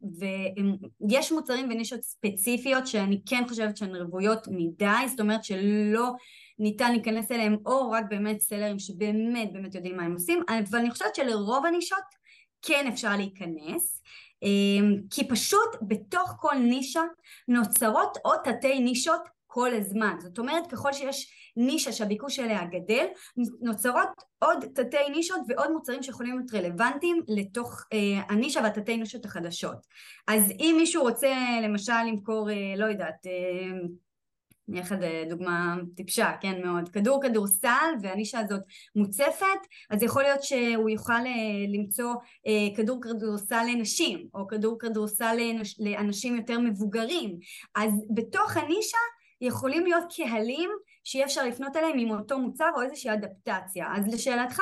[1.00, 6.12] ויש מוצרים ונישות ספציפיות שאני כן חושבת שהן רוויות מדי, זאת אומרת שלא
[6.58, 10.90] ניתן להיכנס אליהם, או רק באמת סלרים שבאמת באמת יודעים מה הם עושים, אבל אני
[10.90, 12.25] חושבת שלרוב הנישות
[12.62, 14.02] כן אפשר להיכנס,
[14.42, 17.02] אמ, כי פשוט בתוך כל נישה
[17.48, 20.16] נוצרות עוד תתי נישות כל הזמן.
[20.18, 23.06] זאת אומרת, ככל שיש נישה שהביקוש אליה גדל,
[23.60, 29.86] נוצרות עוד תתי נישות ועוד מוצרים שיכולים להיות רלוונטיים לתוך אה, הנישה והתתי נישות החדשות.
[30.28, 33.78] אז אם מישהו רוצה למשל למכור, אה, לא יודעת, אה,
[34.68, 38.60] אני אגיד דוגמה טיפשה, כן מאוד, כדור כדורסל והנישה הזאת
[38.96, 39.46] מוצפת,
[39.90, 42.14] אז יכול להיות שהוא יוכל אה, למצוא
[42.46, 45.36] אה, כדור כדורסל לנשים, או כדור כדורסל
[45.78, 47.38] לאנשים יותר מבוגרים,
[47.74, 48.98] אז בתוך הנישה
[49.40, 50.70] יכולים להיות קהלים
[51.04, 53.86] שאי אפשר לפנות אליהם עם אותו מוצר או איזושהי אדפטציה.
[53.96, 54.60] אז לשאלתך,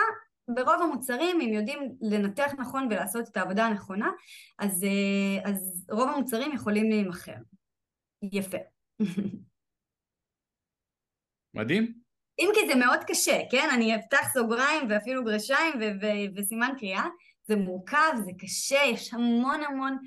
[0.49, 4.11] ברוב המוצרים, אם יודעים לנתח נכון ולעשות את העבודה הנכונה,
[4.59, 7.37] אז, אה, אז רוב המוצרים יכולים להימכר.
[8.33, 8.59] יפה.
[11.55, 11.93] מדהים.
[12.39, 13.69] אם כי זה מאוד קשה, כן?
[13.73, 15.73] אני אפתח סוגריים ואפילו גרשיים
[16.37, 17.07] וסימן קריאה.
[17.47, 19.99] זה מורכב, זה קשה, יש המון המון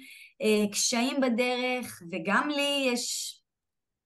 [0.42, 3.34] אה, קשיים בדרך, וגם לי יש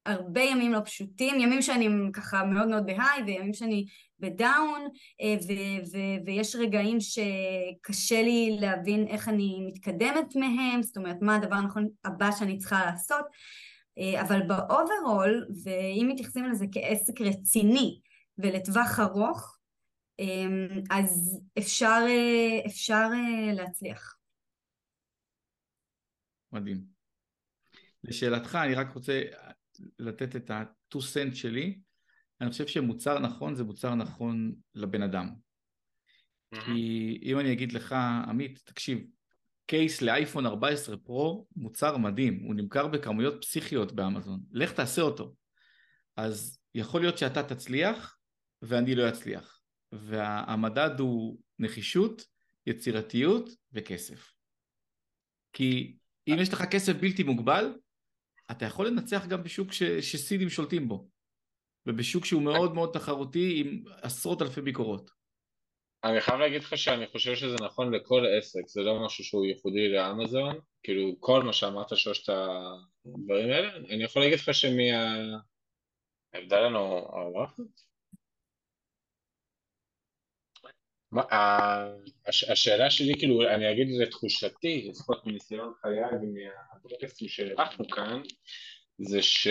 [0.05, 3.85] הרבה ימים לא פשוטים, ימים שאני ככה מאוד מאוד בהיי וימים שאני
[4.19, 4.87] בדאון
[5.21, 11.35] אה, ו- ו- ויש רגעים שקשה לי להבין איך אני מתקדמת מהם, זאת אומרת מה
[11.35, 13.25] הדבר הנכון הבא שאני צריכה לעשות,
[14.21, 18.01] אבל ב overall, ואם מתייחסים לזה כעסק רציני
[18.37, 19.57] ולטווח ארוך,
[20.19, 20.45] אה,
[20.91, 21.99] אז אפשר,
[22.65, 23.07] אפשר
[23.53, 24.17] להצליח.
[26.51, 26.85] מדהים.
[28.03, 29.21] לשאלתך, אני רק רוצה,
[29.99, 31.79] לתת את ה-2 cent שלי,
[32.41, 35.29] אני חושב שמוצר נכון זה מוצר נכון לבן אדם.
[36.51, 37.95] כי אם אני אגיד לך,
[38.27, 38.99] עמית, תקשיב,
[39.71, 45.35] קייס לאייפון 14 פרו, מוצר מדהים, הוא נמכר בכמויות פסיכיות באמזון, לך תעשה אותו.
[46.15, 48.17] אז יכול להיות שאתה תצליח
[48.61, 49.61] ואני לא אצליח.
[49.91, 52.25] והמדד הוא נחישות,
[52.67, 54.33] יצירתיות וכסף.
[55.53, 57.73] כי אם יש לך כסף בלתי מוגבל,
[58.51, 61.09] אתה יכול לנצח גם בשוק ש, שסינים שולטים בו,
[61.85, 65.20] ובשוק שהוא מאוד מאוד תחרותי עם עשרות אלפי ביקורות.
[66.03, 69.89] אני חייב להגיד לך שאני חושב שזה נכון לכל עסק, זה לא משהו שהוא ייחודי
[69.89, 72.33] לאמזון, כאילו כל מה שאמרת שלושת
[73.05, 75.41] הדברים האלה, אני יכול להגיד לך שמההבדל
[76.59, 77.63] לנו האורחת,
[82.27, 88.21] השאלה שלי, כאילו, אני אגיד לתחושתי, לפחות מניסיון חיי ומהפודקאסטים שאירחנו כאן,
[88.99, 89.47] זה ש...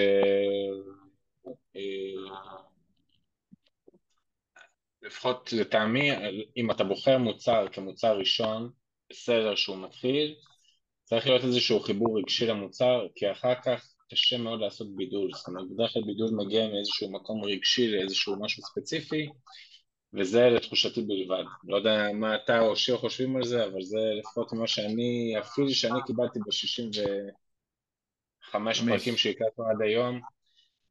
[5.02, 6.10] לפחות לטעמי,
[6.56, 8.70] אם אתה בוחר מוצר כמוצר ראשון,
[9.10, 10.34] בסדר שהוא מתחיל,
[11.04, 15.70] צריך להיות איזשהו חיבור רגשי למוצר, כי אחר כך קשה מאוד לעשות בידול, זאת אומרת,
[15.70, 19.28] בדרך כלל בידול מגיע מאיזשהו מקום רגשי לאיזשהו משהו ספציפי,
[20.14, 21.44] וזה לתחושתי בלבד.
[21.64, 25.70] לא יודע מה אתה או שיר חושבים על זה, אבל זה לפחות מה שאני, אפילו
[25.70, 28.58] שאני קיבלתי ב-65
[28.88, 30.20] פרקים שהקלטנו עד היום,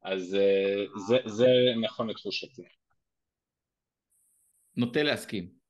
[0.02, 1.46] אז אה, זה, זה
[1.80, 2.79] נכון לתחושתי.
[4.76, 5.60] נוטה להסכים.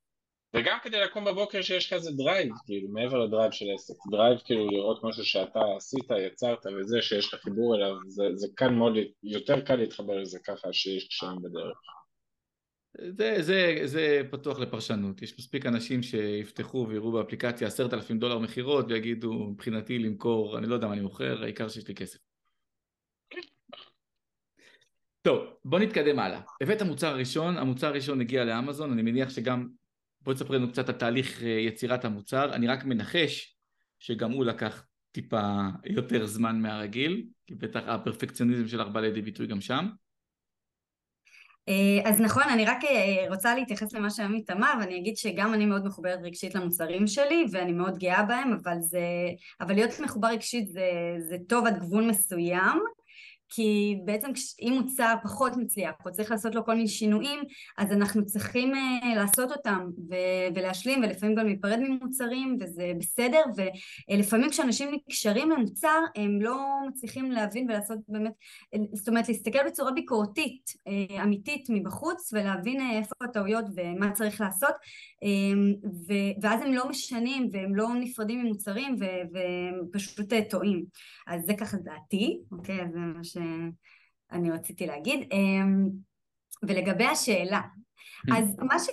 [0.57, 3.95] וגם כדי לקום בבוקר שיש לך איזה drive, כאילו, מעבר ל drive של עסק.
[4.11, 8.75] drive כאילו לראות משהו שאתה עשית, יצרת וזה, שיש לך חיבור אליו, זה, זה כאן
[8.75, 11.79] מאוד, יותר קל להתחבר לזה ככה שיש קשיים בדרך.
[13.19, 18.85] זה, זה, זה פתוח לפרשנות, יש מספיק אנשים שיפתחו ויראו באפליקציה עשרת אלפים דולר מכירות
[18.89, 22.19] ויגידו מבחינתי למכור, אני לא יודע מה אני מוכר, העיקר שיש לי כסף.
[25.23, 26.41] טוב, בוא נתקדם הלאה.
[26.61, 29.69] הבאת מוצר ראשון, המוצר הראשון הגיע לאמזון, אני מניח שגם,
[30.21, 33.57] בוא תספר לנו קצת על תהליך אה, יצירת המוצר, אני רק מנחש
[33.99, 35.43] שגם הוא לקח טיפה
[35.85, 39.89] יותר זמן מהרגיל, כי בטח הפרפקציוניזם שלך בא לידי ביטוי גם שם.
[41.69, 45.67] אה, אז נכון, אני רק אה, רוצה להתייחס למה שעמית אמר, ואני אגיד שגם אני
[45.67, 49.01] מאוד מחוברת רגשית למוצרים שלי, ואני מאוד גאה בהם, אבל, זה,
[49.61, 52.81] אבל להיות מחובר רגשית זה, זה טוב עד גבול מסוים.
[53.51, 57.41] כי בעצם אם מוצר פחות מצליח או צריך לעשות לו כל מיני שינויים
[57.79, 63.43] אז אנחנו צריכים uh, לעשות אותם ו- ולהשלים ולפעמים גם להיפרד ממוצרים וזה בסדר
[64.09, 66.59] ולפעמים כשאנשים נקשרים למוצר הם לא
[66.89, 68.33] מצליחים להבין ולעשות באמת
[68.93, 74.75] זאת אומרת להסתכל בצורה ביקורתית uh, אמיתית מבחוץ ולהבין איפה הטעויות ומה צריך לעשות
[75.25, 80.85] um, ו- ואז הם לא משנים והם לא נפרדים ממוצרים והם פשוט טועים.
[81.27, 82.79] אז זה ככה דעתי אוקיי?
[82.93, 83.37] זה מה ש...
[84.33, 85.29] שאני רציתי להגיד.
[85.33, 85.89] אמ,
[86.63, 87.61] ולגבי השאלה,
[88.37, 88.89] אז מה ש...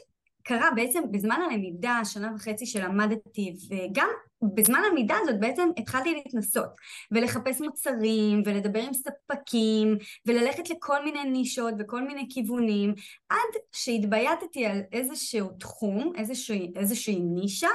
[0.47, 4.09] קרה בעצם בזמן הלמידה, שנה וחצי שלמדתי, וגם
[4.53, 6.69] בזמן הלמידה הזאת בעצם התחלתי להתנסות
[7.11, 12.93] ולחפש מוצרים ולדבר עם ספקים וללכת לכל מיני נישות וכל מיני כיוונים
[13.29, 17.69] עד שהתבייתתי על איזשהו תחום, איזושהי, איזושהי נישה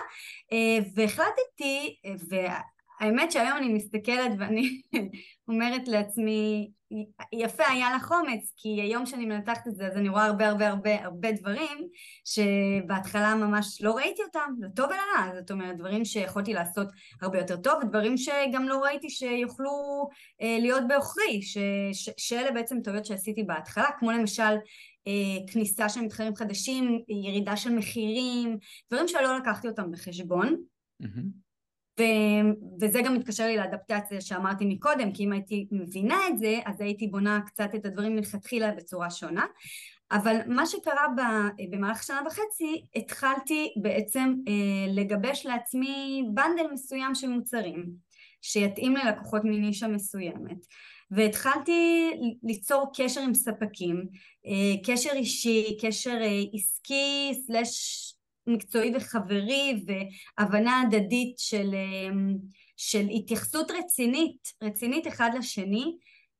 [0.52, 1.96] אה, והחלטתי,
[3.02, 4.80] והאמת שהיום אני מסתכלת ואני
[5.48, 6.70] אומרת לעצמי
[7.32, 10.68] יפה היה לך אומץ, כי היום שאני מנתחת את זה אז אני רואה הרבה הרבה
[10.68, 11.88] הרבה הרבה דברים
[12.24, 16.88] שבהתחלה ממש לא ראיתי אותם, לטוב ולרע, זאת אומרת דברים שיכולתי לעשות
[17.22, 19.70] הרבה יותר טוב, ודברים שגם לא ראיתי שיוכלו
[20.42, 21.40] אה, להיות בעוכרי,
[22.16, 24.56] שאלה בעצם טעויות שעשיתי בהתחלה, כמו למשל
[25.06, 28.58] אה, כניסה של מתחרים חדשים, ירידה של מחירים,
[28.90, 30.56] דברים שלא לקחתי אותם בחשבון.
[31.02, 31.41] Mm-hmm.
[32.00, 32.04] ו-
[32.80, 37.06] וזה גם מתקשר לי לאדפטציה שאמרתי מקודם, כי אם הייתי מבינה את זה, אז הייתי
[37.06, 39.46] בונה קצת את הדברים מלכתחילה בצורה שונה.
[40.12, 41.06] אבל מה שקרה
[41.70, 47.86] במהלך שנה וחצי, התחלתי בעצם אה, לגבש לעצמי בנדל מסוים של מוצרים,
[48.42, 50.66] שיתאים ללקוחות מנישה מסוימת.
[51.10, 52.10] והתחלתי
[52.42, 54.06] ליצור קשר עם ספקים,
[54.46, 58.11] אה, קשר אישי, קשר אה, עסקי סלש
[58.46, 62.36] מקצועי וחברי והבנה הדדית של, אמ,
[62.76, 65.96] של התייחסות רצינית, רצינית אחד לשני.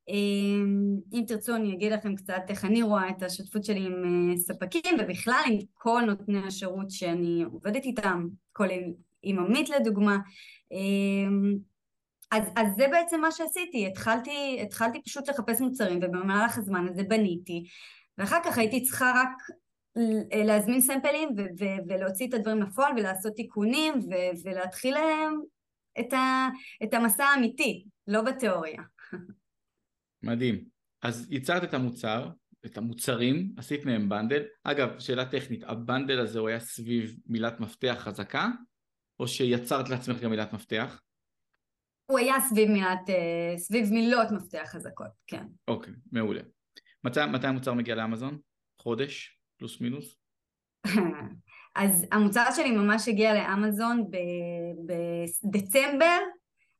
[0.09, 3.93] אמ, אם תרצו אני אגיד לכם קצת איך אני רואה את השותפות שלי עם
[4.31, 8.67] אה, ספקים ובכלל עם כל נותני השירות שאני עובדת איתם, כל
[9.23, 10.17] עם עמית לדוגמה.
[10.71, 11.53] אמ,
[12.31, 17.63] אז, אז זה בעצם מה שעשיתי, התחלתי, התחלתי פשוט לחפש מוצרים ובמהלך הזמן הזה בניתי
[18.17, 19.29] ואחר כך הייתי צריכה רק
[20.45, 25.41] להזמין סמפלים ו- ו- ולהוציא את הדברים לפועל ולעשות תיקונים ו- ולהתחיל להם
[25.99, 26.49] את, ה-
[26.83, 28.81] את המסע האמיתי, לא בתיאוריה.
[30.23, 30.63] מדהים.
[31.01, 32.29] אז ייצרת את המוצר,
[32.65, 34.43] את המוצרים, עשית מהם בנדל.
[34.63, 38.47] אגב, שאלה טכנית, הבנדל הזה הוא היה סביב מילת מפתח חזקה,
[39.19, 41.01] או שיצרת לעצמך גם מילת מפתח?
[42.05, 45.45] הוא היה סביב מילת, אה, סביב מילות מפתח חזקות, כן.
[45.67, 46.41] אוקיי, מעולה.
[47.03, 48.37] מתי, מתי המוצר מגיע לאמזון?
[48.81, 49.39] חודש?
[49.63, 50.15] פלוס מינוס?
[51.75, 54.03] אז המוצר שלי ממש הגיע לאמזון
[55.43, 56.19] בדצמבר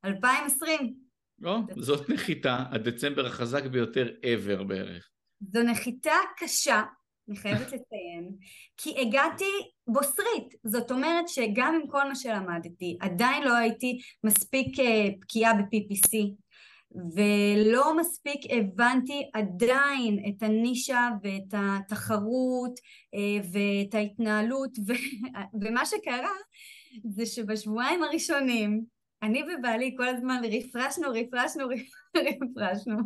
[0.04, 0.94] 2020.
[1.38, 5.08] לא, זאת נחיתה, הדצמבר החזק ביותר ever בערך.
[5.52, 6.82] זו נחיתה קשה,
[7.28, 8.30] אני חייבת לציין,
[8.76, 9.50] כי הגעתי
[9.86, 16.34] בוסרית, זאת אומרת שגם עם כל מה שלמדתי, עדיין לא הייתי מספיק אה, בקיאה ב-PPC,
[17.14, 22.80] ולא מספיק הבנתי עדיין את הנישה ואת התחרות
[23.14, 24.92] אה, ואת ההתנהלות ו...
[25.60, 26.32] ומה שקרה
[27.10, 28.84] זה שבשבועיים הראשונים
[29.22, 31.64] אני ובעלי כל הזמן רפרשנו, רפרשנו,
[32.26, 32.96] רפרשנו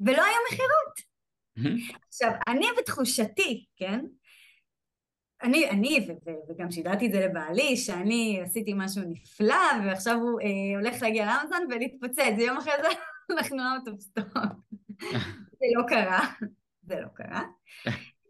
[0.00, 1.10] ולא היו מכירות.
[2.08, 4.04] עכשיו, אני בתחושתי, כן?
[5.42, 10.40] אני, אני ו- ו- וגם שידעתי את זה לבעלי, שאני עשיתי משהו נפלא ועכשיו הוא
[10.40, 12.88] אה, הולך להגיע לאמזון ולהתפוצץ, יום אחרי זה
[13.38, 14.56] אנחנו out of stock.
[15.50, 16.20] זה לא קרה,
[16.82, 17.42] זה לא קרה.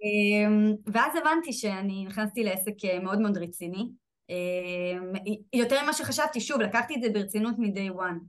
[0.03, 3.91] אמ, ואז הבנתי שאני נכנסתי לעסק אה, מאוד מאוד רציני.
[4.31, 5.13] אמ,
[5.53, 8.25] יותר ממה שחשבתי, שוב, לקחתי את זה ברצינות מ-day one,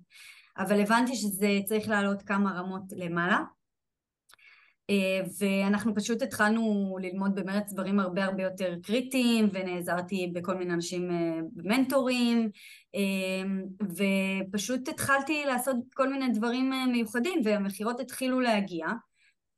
[0.57, 3.39] אבל הבנתי שזה צריך לעלות כמה רמות למעלה.
[4.89, 11.11] אה, ואנחנו פשוט התחלנו ללמוד במרץ דברים הרבה הרבה יותר קריטיים ונעזרתי בכל מיני אנשים
[11.11, 12.49] אה, מנטורים
[12.95, 13.49] אה,
[13.81, 18.85] ופשוט התחלתי לעשות כל מיני דברים מיוחדים והמכירות התחילו להגיע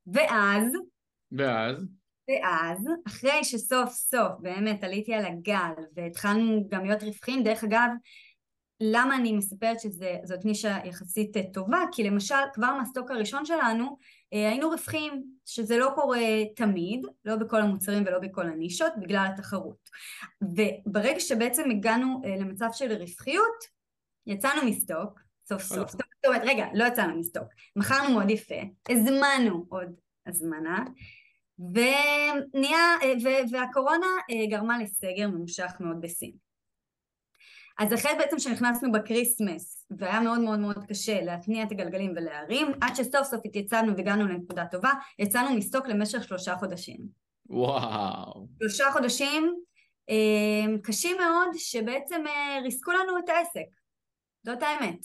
[0.07, 0.73] ואז
[1.31, 1.87] ואז
[2.29, 7.89] ואז אחרי שסוף סוף באמת עליתי על הגל והתחלנו גם להיות רווחים דרך אגב
[8.79, 11.79] למה אני מספרת שזאת נישה יחסית טובה?
[11.91, 13.97] כי למשל כבר מהסטוק הראשון שלנו אה,
[14.37, 16.21] היינו רווחים, שזה לא קורה
[16.55, 19.89] תמיד, לא בכל המוצרים ולא בכל הנישות, בגלל התחרות.
[20.41, 23.63] וברגע שבעצם הגענו אה, למצב של רווחיות,
[24.27, 25.19] יצאנו מ stock,
[25.49, 29.95] סוף סוף, זאת אומרת, רגע, לא יצאנו מ stock, מכרנו מאוד יפה, הזמנו עוד
[30.27, 30.85] הזמנה,
[31.59, 33.13] ונהיה, אה,
[33.51, 34.07] והקורונה
[34.49, 36.42] גרמה לסגר ממושך מאוד בסין.
[37.79, 42.71] אז אחרי בעצם שנכנסנו ב Christmas והיה מאוד מאוד מאוד קשה להתניע את הגלגלים ולהרים
[42.81, 46.99] עד שסוף סוף התייצבנו והגענו לנקודה טובה יצאנו מ stock למשך שלושה חודשים.
[47.49, 48.47] וואו.
[48.59, 49.53] שלושה חודשים
[50.09, 53.69] אה, קשים מאוד שבעצם אה, ריסקו לנו את העסק.
[54.45, 54.99] זאת האמת.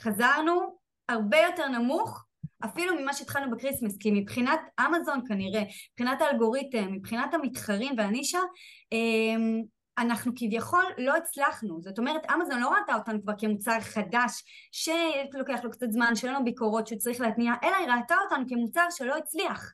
[0.00, 0.78] חזרנו
[1.08, 2.24] הרבה יותר נמוך
[2.64, 8.38] אפילו ממה שהתחלנו ב Christmas כי מבחינת אמזון כנראה מבחינת האלגוריתם מבחינת המתחרים והנישה
[8.92, 9.36] אה,
[9.98, 15.70] אנחנו כביכול לא הצלחנו, זאת אומרת אמזון לא ראתה אותנו כבר כמוצר חדש שלוקח לו
[15.70, 19.72] קצת זמן, שאין לו ביקורות שהוא צריך להתניע, אלא היא ראתה אותנו כמוצר שלא הצליח.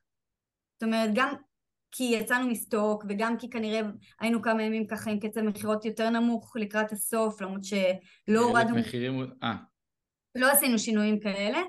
[0.75, 1.35] זאת אומרת גם
[1.93, 3.81] כי יצאנו מסטוק וגם כי כנראה
[4.21, 8.77] היינו כמה ימים ככה עם קצב מכירות יותר נמוך לקראת הסוף למרות שלא הורדנו...
[8.77, 9.27] מחירים...
[9.43, 9.57] אה.
[10.35, 11.63] לא עשינו שינויים כאלה, אה,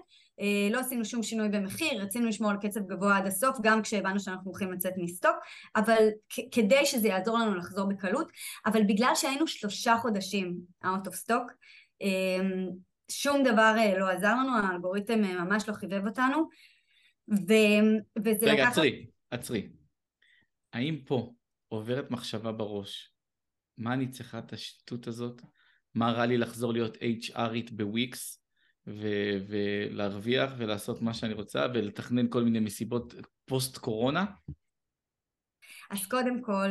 [0.71, 4.51] לא עשינו שום שינוי במחיר, רצינו לשמור על קצב גבוה עד הסוף גם כשהבנו שאנחנו
[4.51, 5.35] הולכים לצאת מסטוק
[5.75, 6.07] אבל
[6.51, 8.31] כדי שזה יעזור לנו לחזור בקלות
[8.65, 11.53] אבל בגלל שהיינו שלושה חודשים out of stock
[12.01, 12.69] אמ,
[13.11, 16.49] שום דבר אה, לא עזר לנו, האלגוריתם אה, ממש לא חיבב אותנו
[17.29, 17.53] ו...
[18.25, 18.71] וזה רגע, לקח...
[18.71, 19.69] עצרי, עצרי.
[20.73, 21.33] האם פה
[21.67, 23.13] עוברת מחשבה בראש,
[23.77, 25.41] מה אני צריכה את השטות הזאת?
[25.95, 28.40] מה רע לי לחזור להיות HRית בוויקס
[28.87, 33.13] ו- ולהרוויח ולעשות מה שאני רוצה ולתכנן כל מיני מסיבות
[33.45, 34.25] פוסט קורונה?
[35.89, 36.69] אז קודם כל,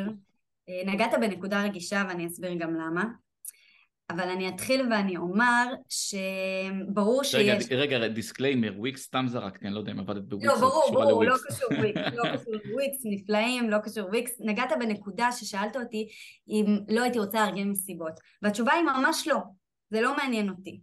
[0.68, 3.04] אה, נגעת בנקודה רגישה ואני אסביר גם למה.
[4.10, 7.66] אבל אני אתחיל ואני אומר שברור שיש...
[7.70, 11.24] רגע, רגע, דיסקליימר, וויקס סתם זרקתי, אני לא יודע אם עבדת בוויקס לא, ברור, ברור,
[11.24, 14.32] לא קשור וויקס, לא קשור וויקס, נפלאים, לא קשור וויקס.
[14.40, 16.08] נגעת בנקודה ששאלת אותי
[16.48, 19.38] אם לא הייתי רוצה לארגן מסיבות, והתשובה היא ממש לא,
[19.90, 20.80] זה לא מעניין אותי.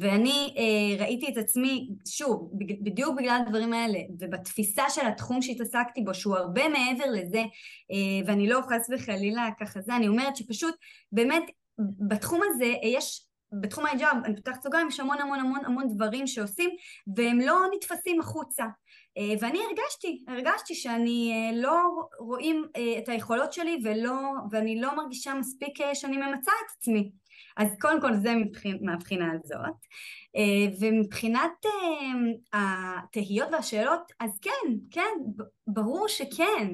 [0.00, 2.50] ואני אה, ראיתי את עצמי, שוב,
[2.82, 7.38] בדיוק בגלל הדברים האלה, ובתפיסה של התחום שהתעסקתי בו, שהוא הרבה מעבר לזה,
[7.90, 10.74] אה, ואני לא חס וחלילה ככה זה, אני אומרת שפשוט
[11.12, 11.44] באמת
[12.08, 13.26] בתחום הזה יש,
[13.60, 16.70] בתחום ההיג'אב, אני פותחת סוגריים, יש המון המון המון המון דברים שעושים
[17.16, 18.64] והם לא נתפסים החוצה.
[19.18, 21.78] אה, ואני הרגשתי, הרגשתי שאני אה, לא
[22.18, 24.20] רואים אה, את היכולות שלי ולא,
[24.50, 27.10] ואני לא מרגישה מספיק שאני ממצה את עצמי
[27.56, 29.76] אז קודם כל זה מבחינ, מהבחינה הזאת.
[30.80, 31.66] ומבחינת
[32.52, 36.68] התהיות והשאלות אז כן, כן, ברור שכן.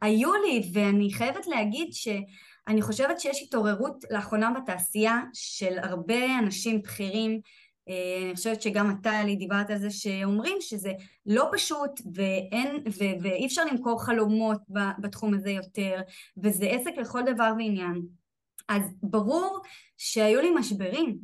[0.00, 2.08] היו לי ואני חייבת להגיד ש...
[2.68, 7.40] אני חושבת שיש התעוררות לאחרונה בתעשייה של הרבה אנשים בכירים.
[7.88, 10.92] אה, אני חושבת שגם אתה לי דיברת על זה שאומרים שזה
[11.26, 14.60] לא פשוט ואין, ו, ואי אפשר למכור חלומות
[14.98, 16.00] בתחום הזה יותר
[16.42, 18.02] וזה עסק לכל דבר ועניין.
[18.68, 19.60] אז ברור
[20.02, 21.18] שהיו לי משברים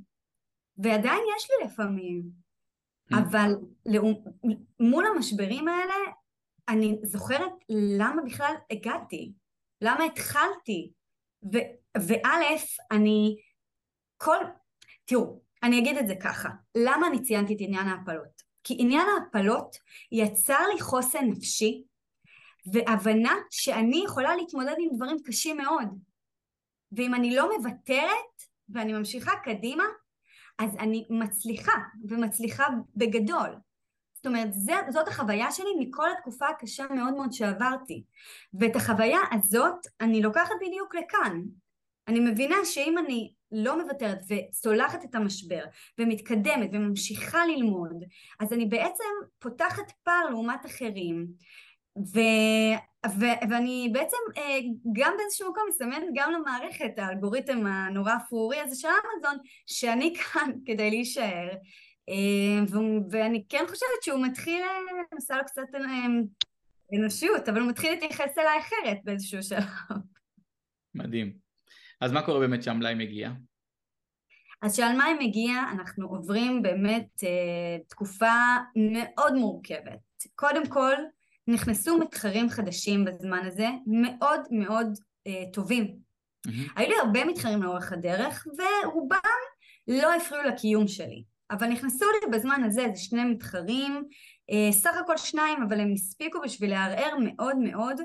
[0.78, 2.22] ועדיין יש לי לפעמים
[3.12, 3.16] mm.
[3.18, 3.54] אבל
[4.80, 5.94] מול המשברים האלה
[6.68, 9.32] אני זוכרת למה בכלל הגעתי
[9.80, 10.92] למה התחלתי
[11.96, 12.56] וא',
[12.90, 13.36] אני
[14.16, 14.36] כל...
[15.04, 18.42] תראו, אני אגיד את זה ככה, למה אני ציינתי את עניין ההפלות?
[18.64, 19.76] כי עניין ההפלות
[20.12, 21.82] יצר לי חוסן נפשי
[22.72, 25.88] והבנה שאני יכולה להתמודד עם דברים קשים מאוד
[26.92, 29.84] ואם אני לא מוותרת ואני ממשיכה קדימה
[30.58, 31.72] אז אני מצליחה
[32.08, 32.64] ומצליחה
[32.96, 33.56] בגדול
[34.16, 38.04] זאת אומרת, זה, זאת החוויה שלי מכל התקופה הקשה מאוד מאוד שעברתי.
[38.54, 41.40] ואת החוויה הזאת אני לוקחת בדיוק לכאן.
[42.08, 45.64] אני מבינה שאם אני לא מוותרת וצולחת את המשבר
[45.98, 48.04] ומתקדמת וממשיכה ללמוד,
[48.40, 49.04] אז אני בעצם
[49.38, 51.26] פותחת פער לעומת אחרים.
[52.14, 52.20] ו...
[53.50, 54.58] ואני בעצם אה,
[54.92, 60.90] גם באיזשהו מקום מסמנת גם למערכת האלגוריתם הנורא אפרורי הזה של אמזון שאני כאן כדי
[60.90, 61.48] להישאר
[62.08, 62.64] אה,
[63.10, 66.06] ואני כן חושבת שהוא מתחיל, אני עושה לו קצת אה,
[66.98, 69.64] אנושיות, אבל הוא מתחיל להתייחס אליי אחרת באיזשהו שלב.
[70.94, 71.32] מדהים.
[72.00, 73.30] אז מה קורה באמת שהמלאי מגיע?
[74.62, 79.98] אז כשהמלאי מגיע אנחנו עוברים באמת uh, תקופה מאוד מורכבת.
[80.34, 80.94] קודם כל
[81.48, 84.86] נכנסו מתחרים חדשים בזמן הזה מאוד מאוד
[85.28, 85.84] uh, טובים.
[86.46, 86.50] Mm-hmm.
[86.76, 89.18] היו לי הרבה מתחרים לאורך הדרך ורובם
[89.88, 91.24] לא הפריעו לקיום שלי.
[91.50, 94.04] אבל נכנסו לי בזמן הזה איזה שני מתחרים,
[94.50, 98.00] אה, סך הכל שניים, אבל הם הספיקו בשביל לערער מאוד מאוד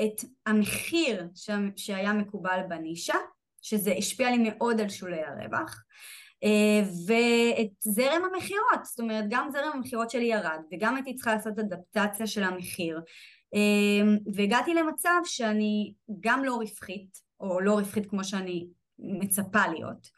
[0.00, 1.28] את המחיר
[1.76, 3.14] שהיה מקובל בנישה,
[3.62, 5.84] שזה השפיע לי מאוד על שולי הרווח, אה,
[7.06, 12.26] ואת זרם המכירות, זאת אומרת גם זרם המכירות שלי ירד וגם הייתי צריכה לעשות אדפטציה
[12.26, 13.00] של המחיר
[13.54, 18.66] אה, והגעתי למצב שאני גם לא רווחית או לא רווחית כמו שאני
[18.98, 20.08] מצפה להיות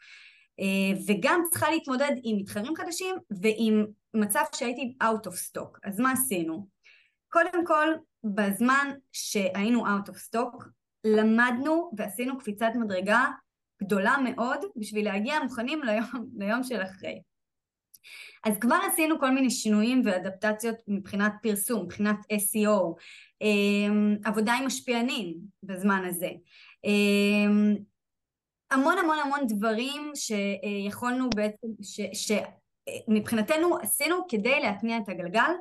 [0.59, 5.79] אה, וגם צריכה להתמודד עם מתחרים חדשים ועם מצב שהייתי out of stock.
[5.83, 6.67] אז מה עשינו?
[7.29, 7.87] קודם כל,
[8.23, 10.65] בזמן שהיינו out of stock,
[11.03, 13.25] למדנו ועשינו קפיצת מדרגה
[13.83, 17.21] גדולה מאוד בשביל להגיע מוכנים ליום, ליום של אחרי.
[18.43, 22.95] אז כבר עשינו כל מיני שינויים ואדפטציות מבחינת פרסום, מבחינת SEO,
[23.41, 26.29] אה, עבודה עם משפיענים בזמן הזה,
[26.85, 27.81] אה,
[28.71, 31.67] המון המון המון דברים שיכולנו בעצם,
[33.09, 35.51] שמבחינתנו עשינו כדי להתניע את הגלגל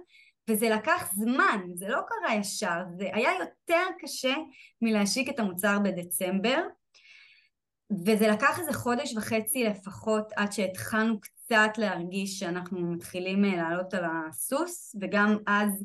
[0.51, 4.35] וזה לקח זמן, זה לא קרה ישר, זה היה יותר קשה
[4.83, 6.62] מלהשיק את המוצר בדצמבר
[7.91, 14.05] וזה לקח איזה חודש וחצי לפחות עד שהתחלנו קצת להרגיש שאנחנו מתחילים אה, לעלות על
[14.05, 15.84] הסוס וגם אז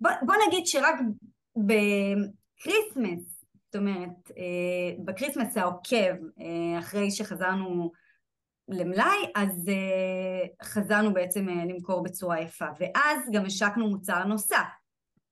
[0.00, 0.94] בוא, בוא נגיד שרק
[1.56, 7.92] בקריסמס, זאת אומרת, אה, בקריסמס העוקב, אה, אחרי שחזרנו
[8.68, 9.70] למלאי, אז
[10.62, 14.56] חזרנו בעצם למכור בצורה יפה, ואז גם השקנו מוצר נוסף.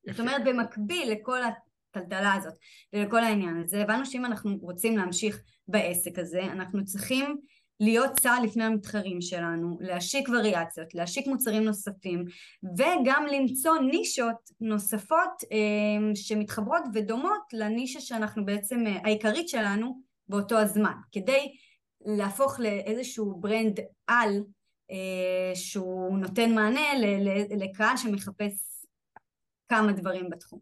[0.05, 0.13] יפה.
[0.13, 1.43] זאת אומרת, במקביל לכל
[1.91, 2.55] הטלטלה הזאת
[2.93, 7.37] ולכל העניין הזה, הבנו שאם אנחנו רוצים להמשיך בעסק הזה, אנחנו צריכים
[7.81, 12.25] להיות צעד לפני המתחרים שלנו, להשיק וריאציות, להשיק מוצרים נוספים,
[12.79, 20.95] וגם למצוא נישות נוספות uh, שמתחברות ודומות לנישה שאנחנו בעצם, uh, העיקרית שלנו באותו הזמן,
[21.13, 21.53] כדי
[22.01, 24.41] להפוך לאיזשהו ברנד על
[24.91, 26.99] אה, שהוא נותן מענה
[27.57, 28.87] לקהל שמחפש
[29.69, 30.61] כמה דברים בתחום.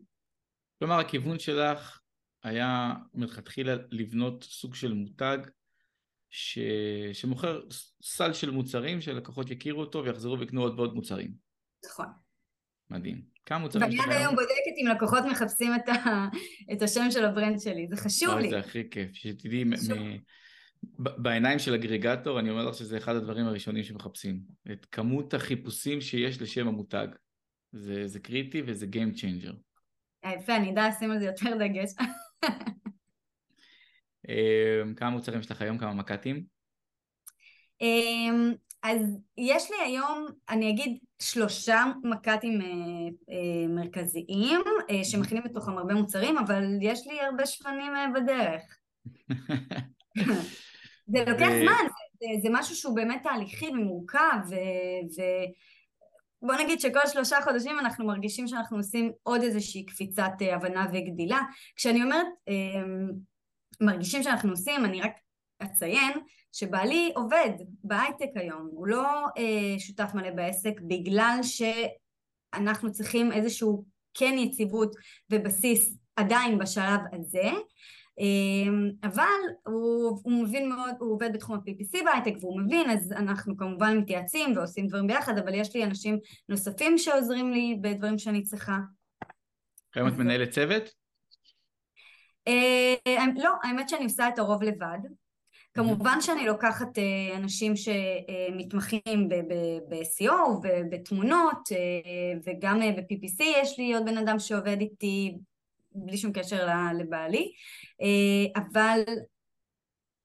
[0.78, 2.00] כלומר הכיוון שלך
[2.42, 5.38] היה מלכתחילה לבנות סוג של מותג
[6.30, 6.58] ש...
[7.12, 7.60] שמוכר
[8.02, 11.34] סל של מוצרים שלקוחות יכירו אותו ויחזרו ויקנו עוד ועוד מוצרים.
[11.84, 12.06] נכון.
[12.90, 13.22] מדהים.
[13.46, 16.26] כמה מוצרים שלך ואני עד היום בודקת אם לקוחות מחפשים את, ה...
[16.72, 18.50] את השם של הברנד שלי, זה חשוב לי.
[18.50, 19.64] זה הכי כיף, שתדעי
[20.98, 24.40] בעיניים של אגרגטור אני אומר לך שזה אחד הדברים הראשונים שמחפשים
[24.72, 27.06] את כמות החיפושים שיש לשם המותג
[27.72, 29.54] זה, זה קריטי וזה Game Changer.
[30.26, 31.90] יפה, אני אדע לשים על זה יותר דגש.
[34.28, 35.78] אמ, כמה מוצרים יש לך היום?
[35.78, 36.44] כמה מק"טים?
[37.80, 38.52] אמ,
[38.82, 39.00] אז
[39.38, 42.66] יש לי היום, אני אגיד, שלושה מק"טים אה,
[43.30, 44.60] אה, מרכזיים
[44.90, 48.62] אה, שמכינים בתוכם הרבה מוצרים, אבל יש לי הרבה שפנים בדרך.
[51.12, 51.48] זה לוקח.
[51.62, 51.86] זמן,
[52.20, 54.54] זה, זה משהו שהוא באמת תהליכי ומורכב, ו...
[55.16, 55.22] ו...
[56.42, 61.40] בוא נגיד שכל שלושה חודשים אנחנו מרגישים שאנחנו עושים עוד איזושהי קפיצת אה, הבנה וגדילה.
[61.76, 63.10] כשאני אומרת אמ,
[63.80, 65.12] מרגישים שאנחנו עושים, אני רק
[65.62, 66.12] אציין
[66.52, 67.50] שבעלי עובד
[67.84, 69.08] בהייטק היום, הוא לא
[69.38, 73.84] אה, שותף מלא בעסק בגלל שאנחנו צריכים איזשהו
[74.14, 74.94] כן יציבות
[75.30, 77.50] ובסיס עדיין בשלב הזה,
[79.02, 79.24] אבל
[79.66, 84.56] הוא, הוא מבין מאוד, הוא עובד בתחום ה-PPC בהייטק והוא מבין, אז אנחנו כמובן מתייעצים
[84.56, 88.78] ועושים דברים ביחד, אבל יש לי אנשים נוספים שעוזרים לי בדברים שאני צריכה.
[89.94, 90.82] היום את מנהלת צוות?
[92.48, 94.98] אה, לא, האמת שאני עושה את הרוב לבד.
[95.74, 99.28] כמובן שאני לוקחת אה, אנשים שמתמחים
[99.88, 105.38] ב-SEO ובתמונות אה, וגם ב-PPC יש לי עוד בן אדם שעובד איתי
[106.06, 106.66] בלי שום קשר
[107.00, 107.52] לבעלי,
[108.02, 109.00] אה, אבל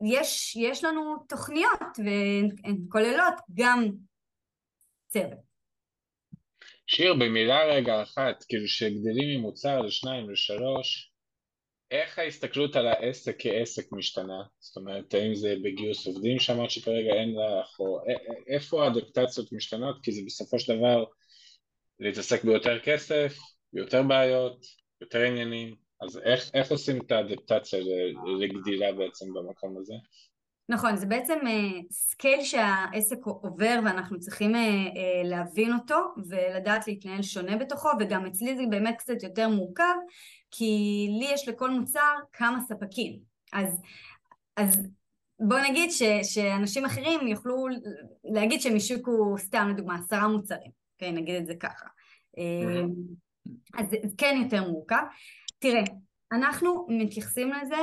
[0.06, 3.90] יש, יש לנו תוכניות והן כוללות גם
[5.08, 5.54] צוות.
[6.88, 11.14] שיר, במילה רגע אחת, כאילו שגדלים ממוצר לשניים, לשלוש,
[11.92, 14.44] איך ההסתכלות על העסק כעסק משתנה?
[14.60, 18.02] זאת אומרת, האם זה בגיוס עובדים שאמרת שכרגע אין לך, או
[18.48, 19.96] איפה האדפטציות משתנות?
[20.04, 21.04] כי זה בסופו של דבר
[22.00, 23.38] להתעסק ביותר כסף,
[23.74, 24.66] ביותר בעיות,
[25.04, 27.80] יותר עניינים, אז איך, איך עושים את האדפטציה
[28.40, 29.94] לגדילה בעצם במקום הזה?
[30.70, 31.40] נכון, זה בעצם
[31.92, 35.96] scale uh, שהעסק עובר ואנחנו צריכים uh, uh, להבין אותו
[36.30, 39.94] ולדעת להתנהל שונה בתוכו וגם אצלי זה באמת קצת יותר מורכב
[40.52, 43.20] כי לי יש לכל מוצר כמה ספקים
[43.54, 43.82] אז,
[44.58, 44.88] אז
[45.40, 47.66] בוא נגיד ש, שאנשים אחרים יוכלו
[48.24, 51.86] להגיד שהם השיקו סתם לדוגמה עשרה מוצרים, כן נגיד את זה ככה.
[53.78, 55.04] אז זה כן יותר מורכב.
[55.60, 55.84] תראה,
[56.32, 57.76] אנחנו מתייחסים לזה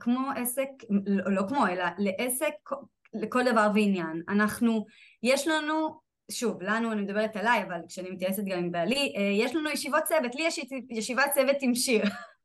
[0.00, 0.68] כמו עסק,
[1.06, 2.54] לא, לא כמו, אלא לעסק
[3.14, 4.22] לכל דבר ועניין.
[4.28, 4.86] אנחנו,
[5.22, 6.00] יש לנו,
[6.30, 10.02] שוב, לנו, אני מדברת עליי, אבל כשאני מתייעצת גם עם בעלי, אה, יש לנו ישיבות
[10.04, 10.60] צוות, לי יש
[10.90, 12.02] ישיבת צוות עם שיר.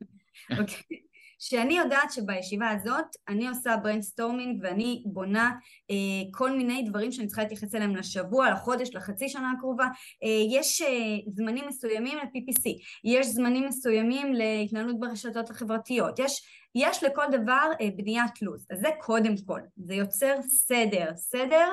[0.59, 1.06] אוקיי?
[1.39, 5.51] שאני יודעת שבישיבה הזאת אני עושה brainstorming ואני בונה
[5.91, 5.95] אה,
[6.31, 9.85] כל מיני דברים שאני צריכה להתייחס אליהם לשבוע, לחודש, לחצי שנה הקרובה.
[10.23, 10.87] אה, יש אה,
[11.33, 12.69] זמנים מסוימים ל-PPC,
[13.03, 16.41] יש זמנים מסוימים להתנהלות ברשתות החברתיות, יש,
[16.75, 18.65] יש לכל דבר אה, בניית לו"ז.
[18.71, 21.67] אז זה קודם כל, זה יוצר סדר, סדר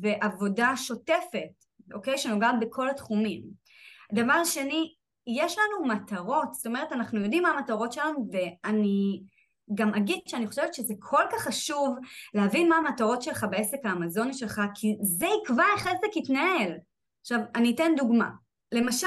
[0.00, 1.50] ועבודה שוטפת,
[1.94, 2.18] אוקיי?
[2.18, 3.42] שנוגעת בכל התחומים.
[4.12, 4.94] דבר שני,
[5.36, 9.22] יש לנו מטרות, זאת אומרת אנחנו יודעים מה המטרות שלנו ואני
[9.74, 11.96] גם אגיד שאני חושבת שזה כל כך חשוב
[12.34, 16.72] להבין מה המטרות שלך בעסק האמזוני שלך כי זה יקבע איך העסק יתנהל.
[17.20, 18.30] עכשיו אני אתן דוגמה,
[18.72, 19.06] למשל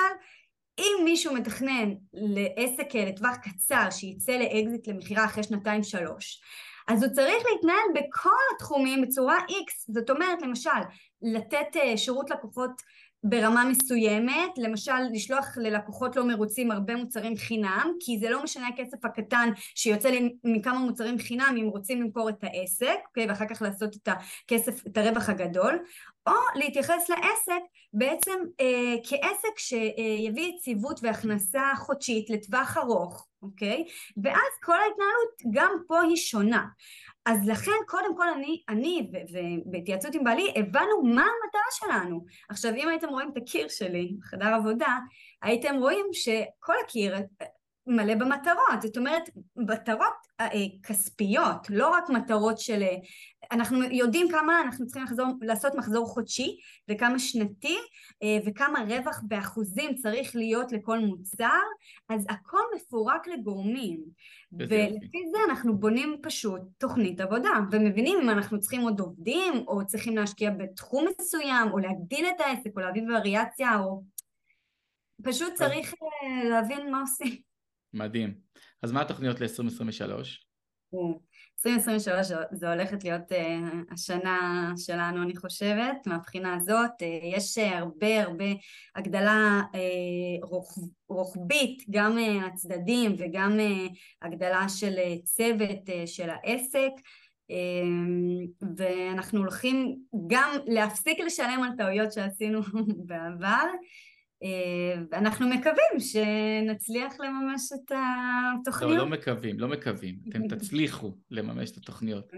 [0.80, 6.42] אם מישהו מתכנן לעסק לטווח קצר שיצא לאקזיט למכירה אחרי שנתיים שלוש
[6.88, 10.70] אז הוא צריך להתנהל בכל התחומים בצורה X, זאת אומרת למשל
[11.22, 12.82] לתת אה, שירות לקוחות
[13.24, 19.06] ברמה מסוימת, למשל לשלוח ללקוחות לא מרוצים הרבה מוצרים חינם, כי זה לא משנה הכסף
[19.06, 23.96] הקטן שיוצא לי מכמה מוצרים חינם אם רוצים למכור את העסק, אוקיי, ואחר כך לעשות
[23.96, 25.80] את הכסף, את הרווח הגדול,
[26.28, 27.62] או להתייחס לעסק
[27.94, 33.86] בעצם אה, כעסק שיביא יציבות והכנסה חודשית לטווח ארוך, אוקיי?
[34.24, 36.66] ואז כל ההתנהלות גם פה היא שונה.
[37.26, 39.12] אז לכן קודם כל אני, אני
[39.66, 42.26] ובהתייעצות עם בעלי הבנו מה המטרה שלנו.
[42.50, 44.98] עכשיו אם הייתם רואים את הקיר שלי, חדר עבודה,
[45.42, 47.16] הייתם רואים שכל הקיר
[47.88, 50.48] מלא במטרות, זאת אומרת מטרות אה,
[50.84, 52.84] כספיות, לא רק מטרות של...
[52.84, 52.98] אה,
[53.52, 56.58] אנחנו יודעים כמה אנחנו צריכים לחזור, לעשות מחזור חודשי
[56.90, 57.78] וכמה שנתי
[58.24, 61.62] אה, וכמה רווח באחוזים צריך להיות לכל מוצר,
[62.10, 64.00] אז הכל מפורק לגורמים.
[64.52, 70.18] ולפי זה אנחנו בונים פשוט תוכנית עבודה ומבינים אם אנחנו צריכים עוד עובדים או צריכים
[70.18, 74.04] להשקיע בתחום מסוים או להגדיל את העסק או להביא וריאציה או...
[75.24, 75.94] פשוט צריך
[76.50, 77.53] להבין מה עושים.
[77.94, 78.34] מדהים.
[78.82, 80.44] אז מה התוכניות ל-2023?
[81.66, 88.46] 2023 זו הולכת להיות uh, השנה שלנו אני חושבת מהבחינה הזאת uh, יש הרבה הרבה
[88.96, 89.62] הגדלה
[90.44, 90.78] רוח,
[91.10, 93.58] רוחבית גם הצדדים וגם
[94.22, 96.92] הגדלה של צוות של העסק
[98.78, 102.62] ואנחנו הולכים גם להפסיק לשלם על טעויות שעשינו
[103.08, 103.66] בעבר
[104.44, 108.92] אה, אנחנו מקווים שנצליח לממש את התוכניות.
[108.92, 110.16] לא, לא מקווים, לא מקווים.
[110.30, 112.32] אתם תצליחו לממש את התוכניות.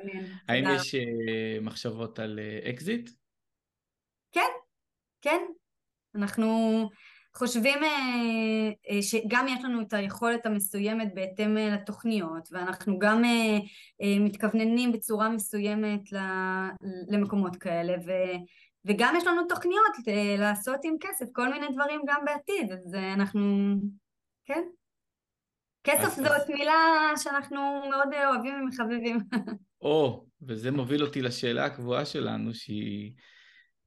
[0.48, 2.40] האם יש אה, מחשבות על
[2.70, 3.10] אקזיט?
[3.10, 3.14] אה,
[4.32, 4.52] כן,
[5.22, 5.40] כן.
[6.16, 6.90] אנחנו
[7.36, 7.80] חושבים
[9.02, 13.22] שגם יש לנו את היכולת המסוימת בהתאם לתוכניות, ואנחנו גם
[14.20, 16.02] מתכווננים בצורה מסוימת
[17.10, 18.12] למקומות כאלה, ו...
[18.86, 23.14] וגם יש לנו תוכניות אה, לעשות עם כסף כל מיני דברים גם בעתיד, אז אה,
[23.14, 23.76] אנחנו,
[24.46, 24.64] כן.
[25.84, 29.18] כסף זאת מילה שאנחנו מאוד אוהבים ומחבבים.
[29.82, 33.14] או, וזה מוביל אותי לשאלה הקבועה שלנו, שהיא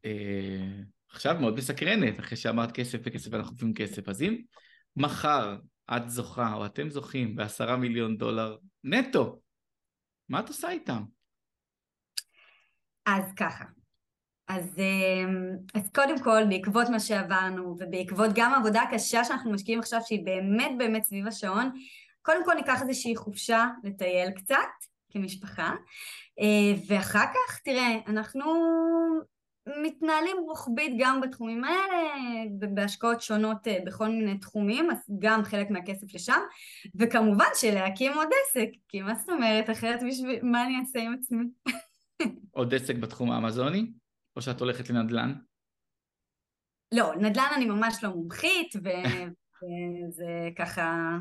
[0.05, 4.09] אה, עכשיו מאוד מסקרנת, אחרי שאמרת כסף וכסף ואנחנו חושבים כסף.
[4.09, 4.37] אז אם
[4.97, 5.57] מחר
[5.97, 9.41] את זוכה, או אתם זוכים, בעשרה מיליון דולר נטו,
[10.29, 11.03] מה את עושה איתם?
[13.07, 13.65] אז ככה,
[14.49, 20.01] אז, אמ, אז קודם כל, בעקבות מה שעברנו, ובעקבות גם העבודה הקשה שאנחנו משקיעים עכשיו,
[20.07, 21.71] שהיא באמת באמת סביב השעון,
[22.23, 24.57] קודם כל ניקח איזושהי חופשה לטייל קצת,
[25.11, 25.75] כמשפחה,
[26.41, 28.45] אה, ואחר כך, תראה, אנחנו
[29.83, 32.05] מתנהלים רוחבית גם בתחומים האלה,
[32.61, 36.41] ובהשקעות שונות אה, בכל מיני תחומים, אז גם חלק מהכסף לשם,
[36.95, 41.45] וכמובן שלהקים עוד עסק, כי מה זאת אומרת, אחרת בשביל מה אני אעשה עם עצמי?
[42.51, 43.87] עוד עסק בתחום האמזוני?
[44.39, 45.35] או שאת הולכת לנדל"ן?
[46.95, 51.17] לא, נדל"ן אני ממש לא מומחית, וזה ככה...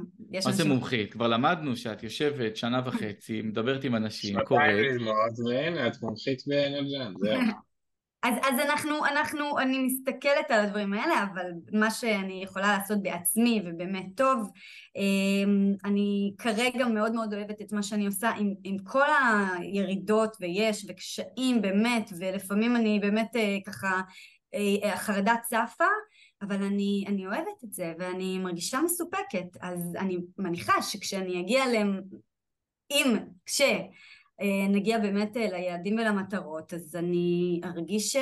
[0.45, 1.13] מה זה מומחית?
[1.13, 4.61] כבר למדנו שאת יושבת שנה וחצי, מדברת עם אנשים, קוראת.
[4.61, 7.41] שנתיים ללמוד, והנה, את מומחית בנדל"ן, זהו.
[8.23, 13.63] אז, אז אנחנו, אנחנו, אני מסתכלת על הדברים האלה, אבל מה שאני יכולה לעשות בעצמי
[13.65, 14.49] ובאמת טוב,
[14.95, 19.07] אמ, אני כרגע מאוד מאוד אוהבת את מה שאני עושה עם, עם כל
[19.59, 24.01] הירידות ויש וקשיים באמת, ולפעמים אני באמת אה, ככה,
[24.53, 25.85] אה, החרדה צפה,
[26.41, 32.01] אבל אני, אני אוהבת את זה ואני מרגישה מסופקת, אז אני מניחה שכשאני אגיע להם,
[32.91, 33.61] אם, כש...
[34.41, 38.17] אה, נגיע באמת אה, ליעדים ולמטרות, אז אני ארגיש ש...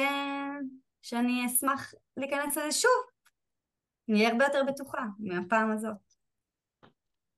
[1.01, 2.91] שאני אשמח להיכנס לזה שוב.
[4.09, 5.95] אני אהיה הרבה יותר בטוחה מהפעם הזאת.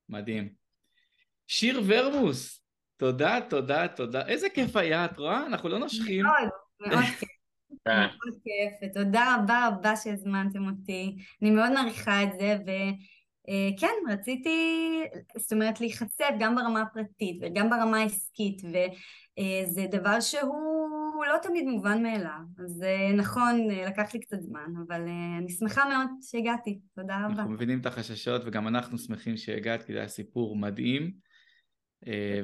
[0.10, 0.50] מדהים.
[1.48, 2.64] שיר ורמוס,
[2.98, 4.28] תודה, תודה, תודה.
[4.28, 5.46] איזה כיף היה, את רואה?
[5.46, 6.26] אנחנו לא נושכים.
[6.26, 6.50] מאוד,
[6.80, 7.30] מאוד כיף.
[7.88, 11.16] מאוד כיף, ותודה רבה רבה שהזמנתם אותי.
[11.42, 12.72] אני מאוד מעריכה את זה, ו...
[13.50, 15.00] אה, כן, רציתי,
[15.38, 22.04] זאת אומרת, להיחשף גם ברמה הפרטית וגם ברמה העסקית, וזה דבר שהוא לא תמיד מובן
[22.04, 22.40] מאליו.
[22.60, 25.02] אז אה, נכון, אה, לקח לי קצת זמן, אבל
[25.38, 26.80] אני שמחה מאוד שהגעתי.
[26.96, 27.34] תודה רבה.
[27.34, 31.12] אנחנו מבינים את החששות, וגם אנחנו שמחים שהגעת, כי זה היה סיפור מדהים,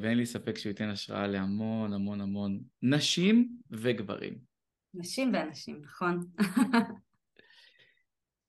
[0.01, 4.34] ואין לי ספק שהוא ייתן השראה להמון המון המון נשים וגברים.
[4.93, 6.20] נשים ואנשים, נכון.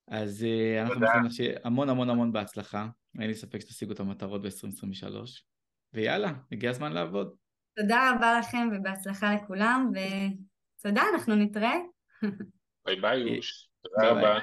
[0.07, 1.33] אז uh, אנחנו מאחלים לך
[1.63, 2.87] המון המון המון בהצלחה,
[3.19, 5.15] אין לי ספק שתשיגו את המטרות ב-2023,
[5.93, 7.35] ויאללה, הגיע הזמן לעבוד.
[7.75, 9.91] תודה רבה לכם ובהצלחה לכולם,
[10.79, 11.75] ותודה, אנחנו נתראה.
[12.85, 13.39] ביי ביי,
[13.81, 14.39] תודה רבה.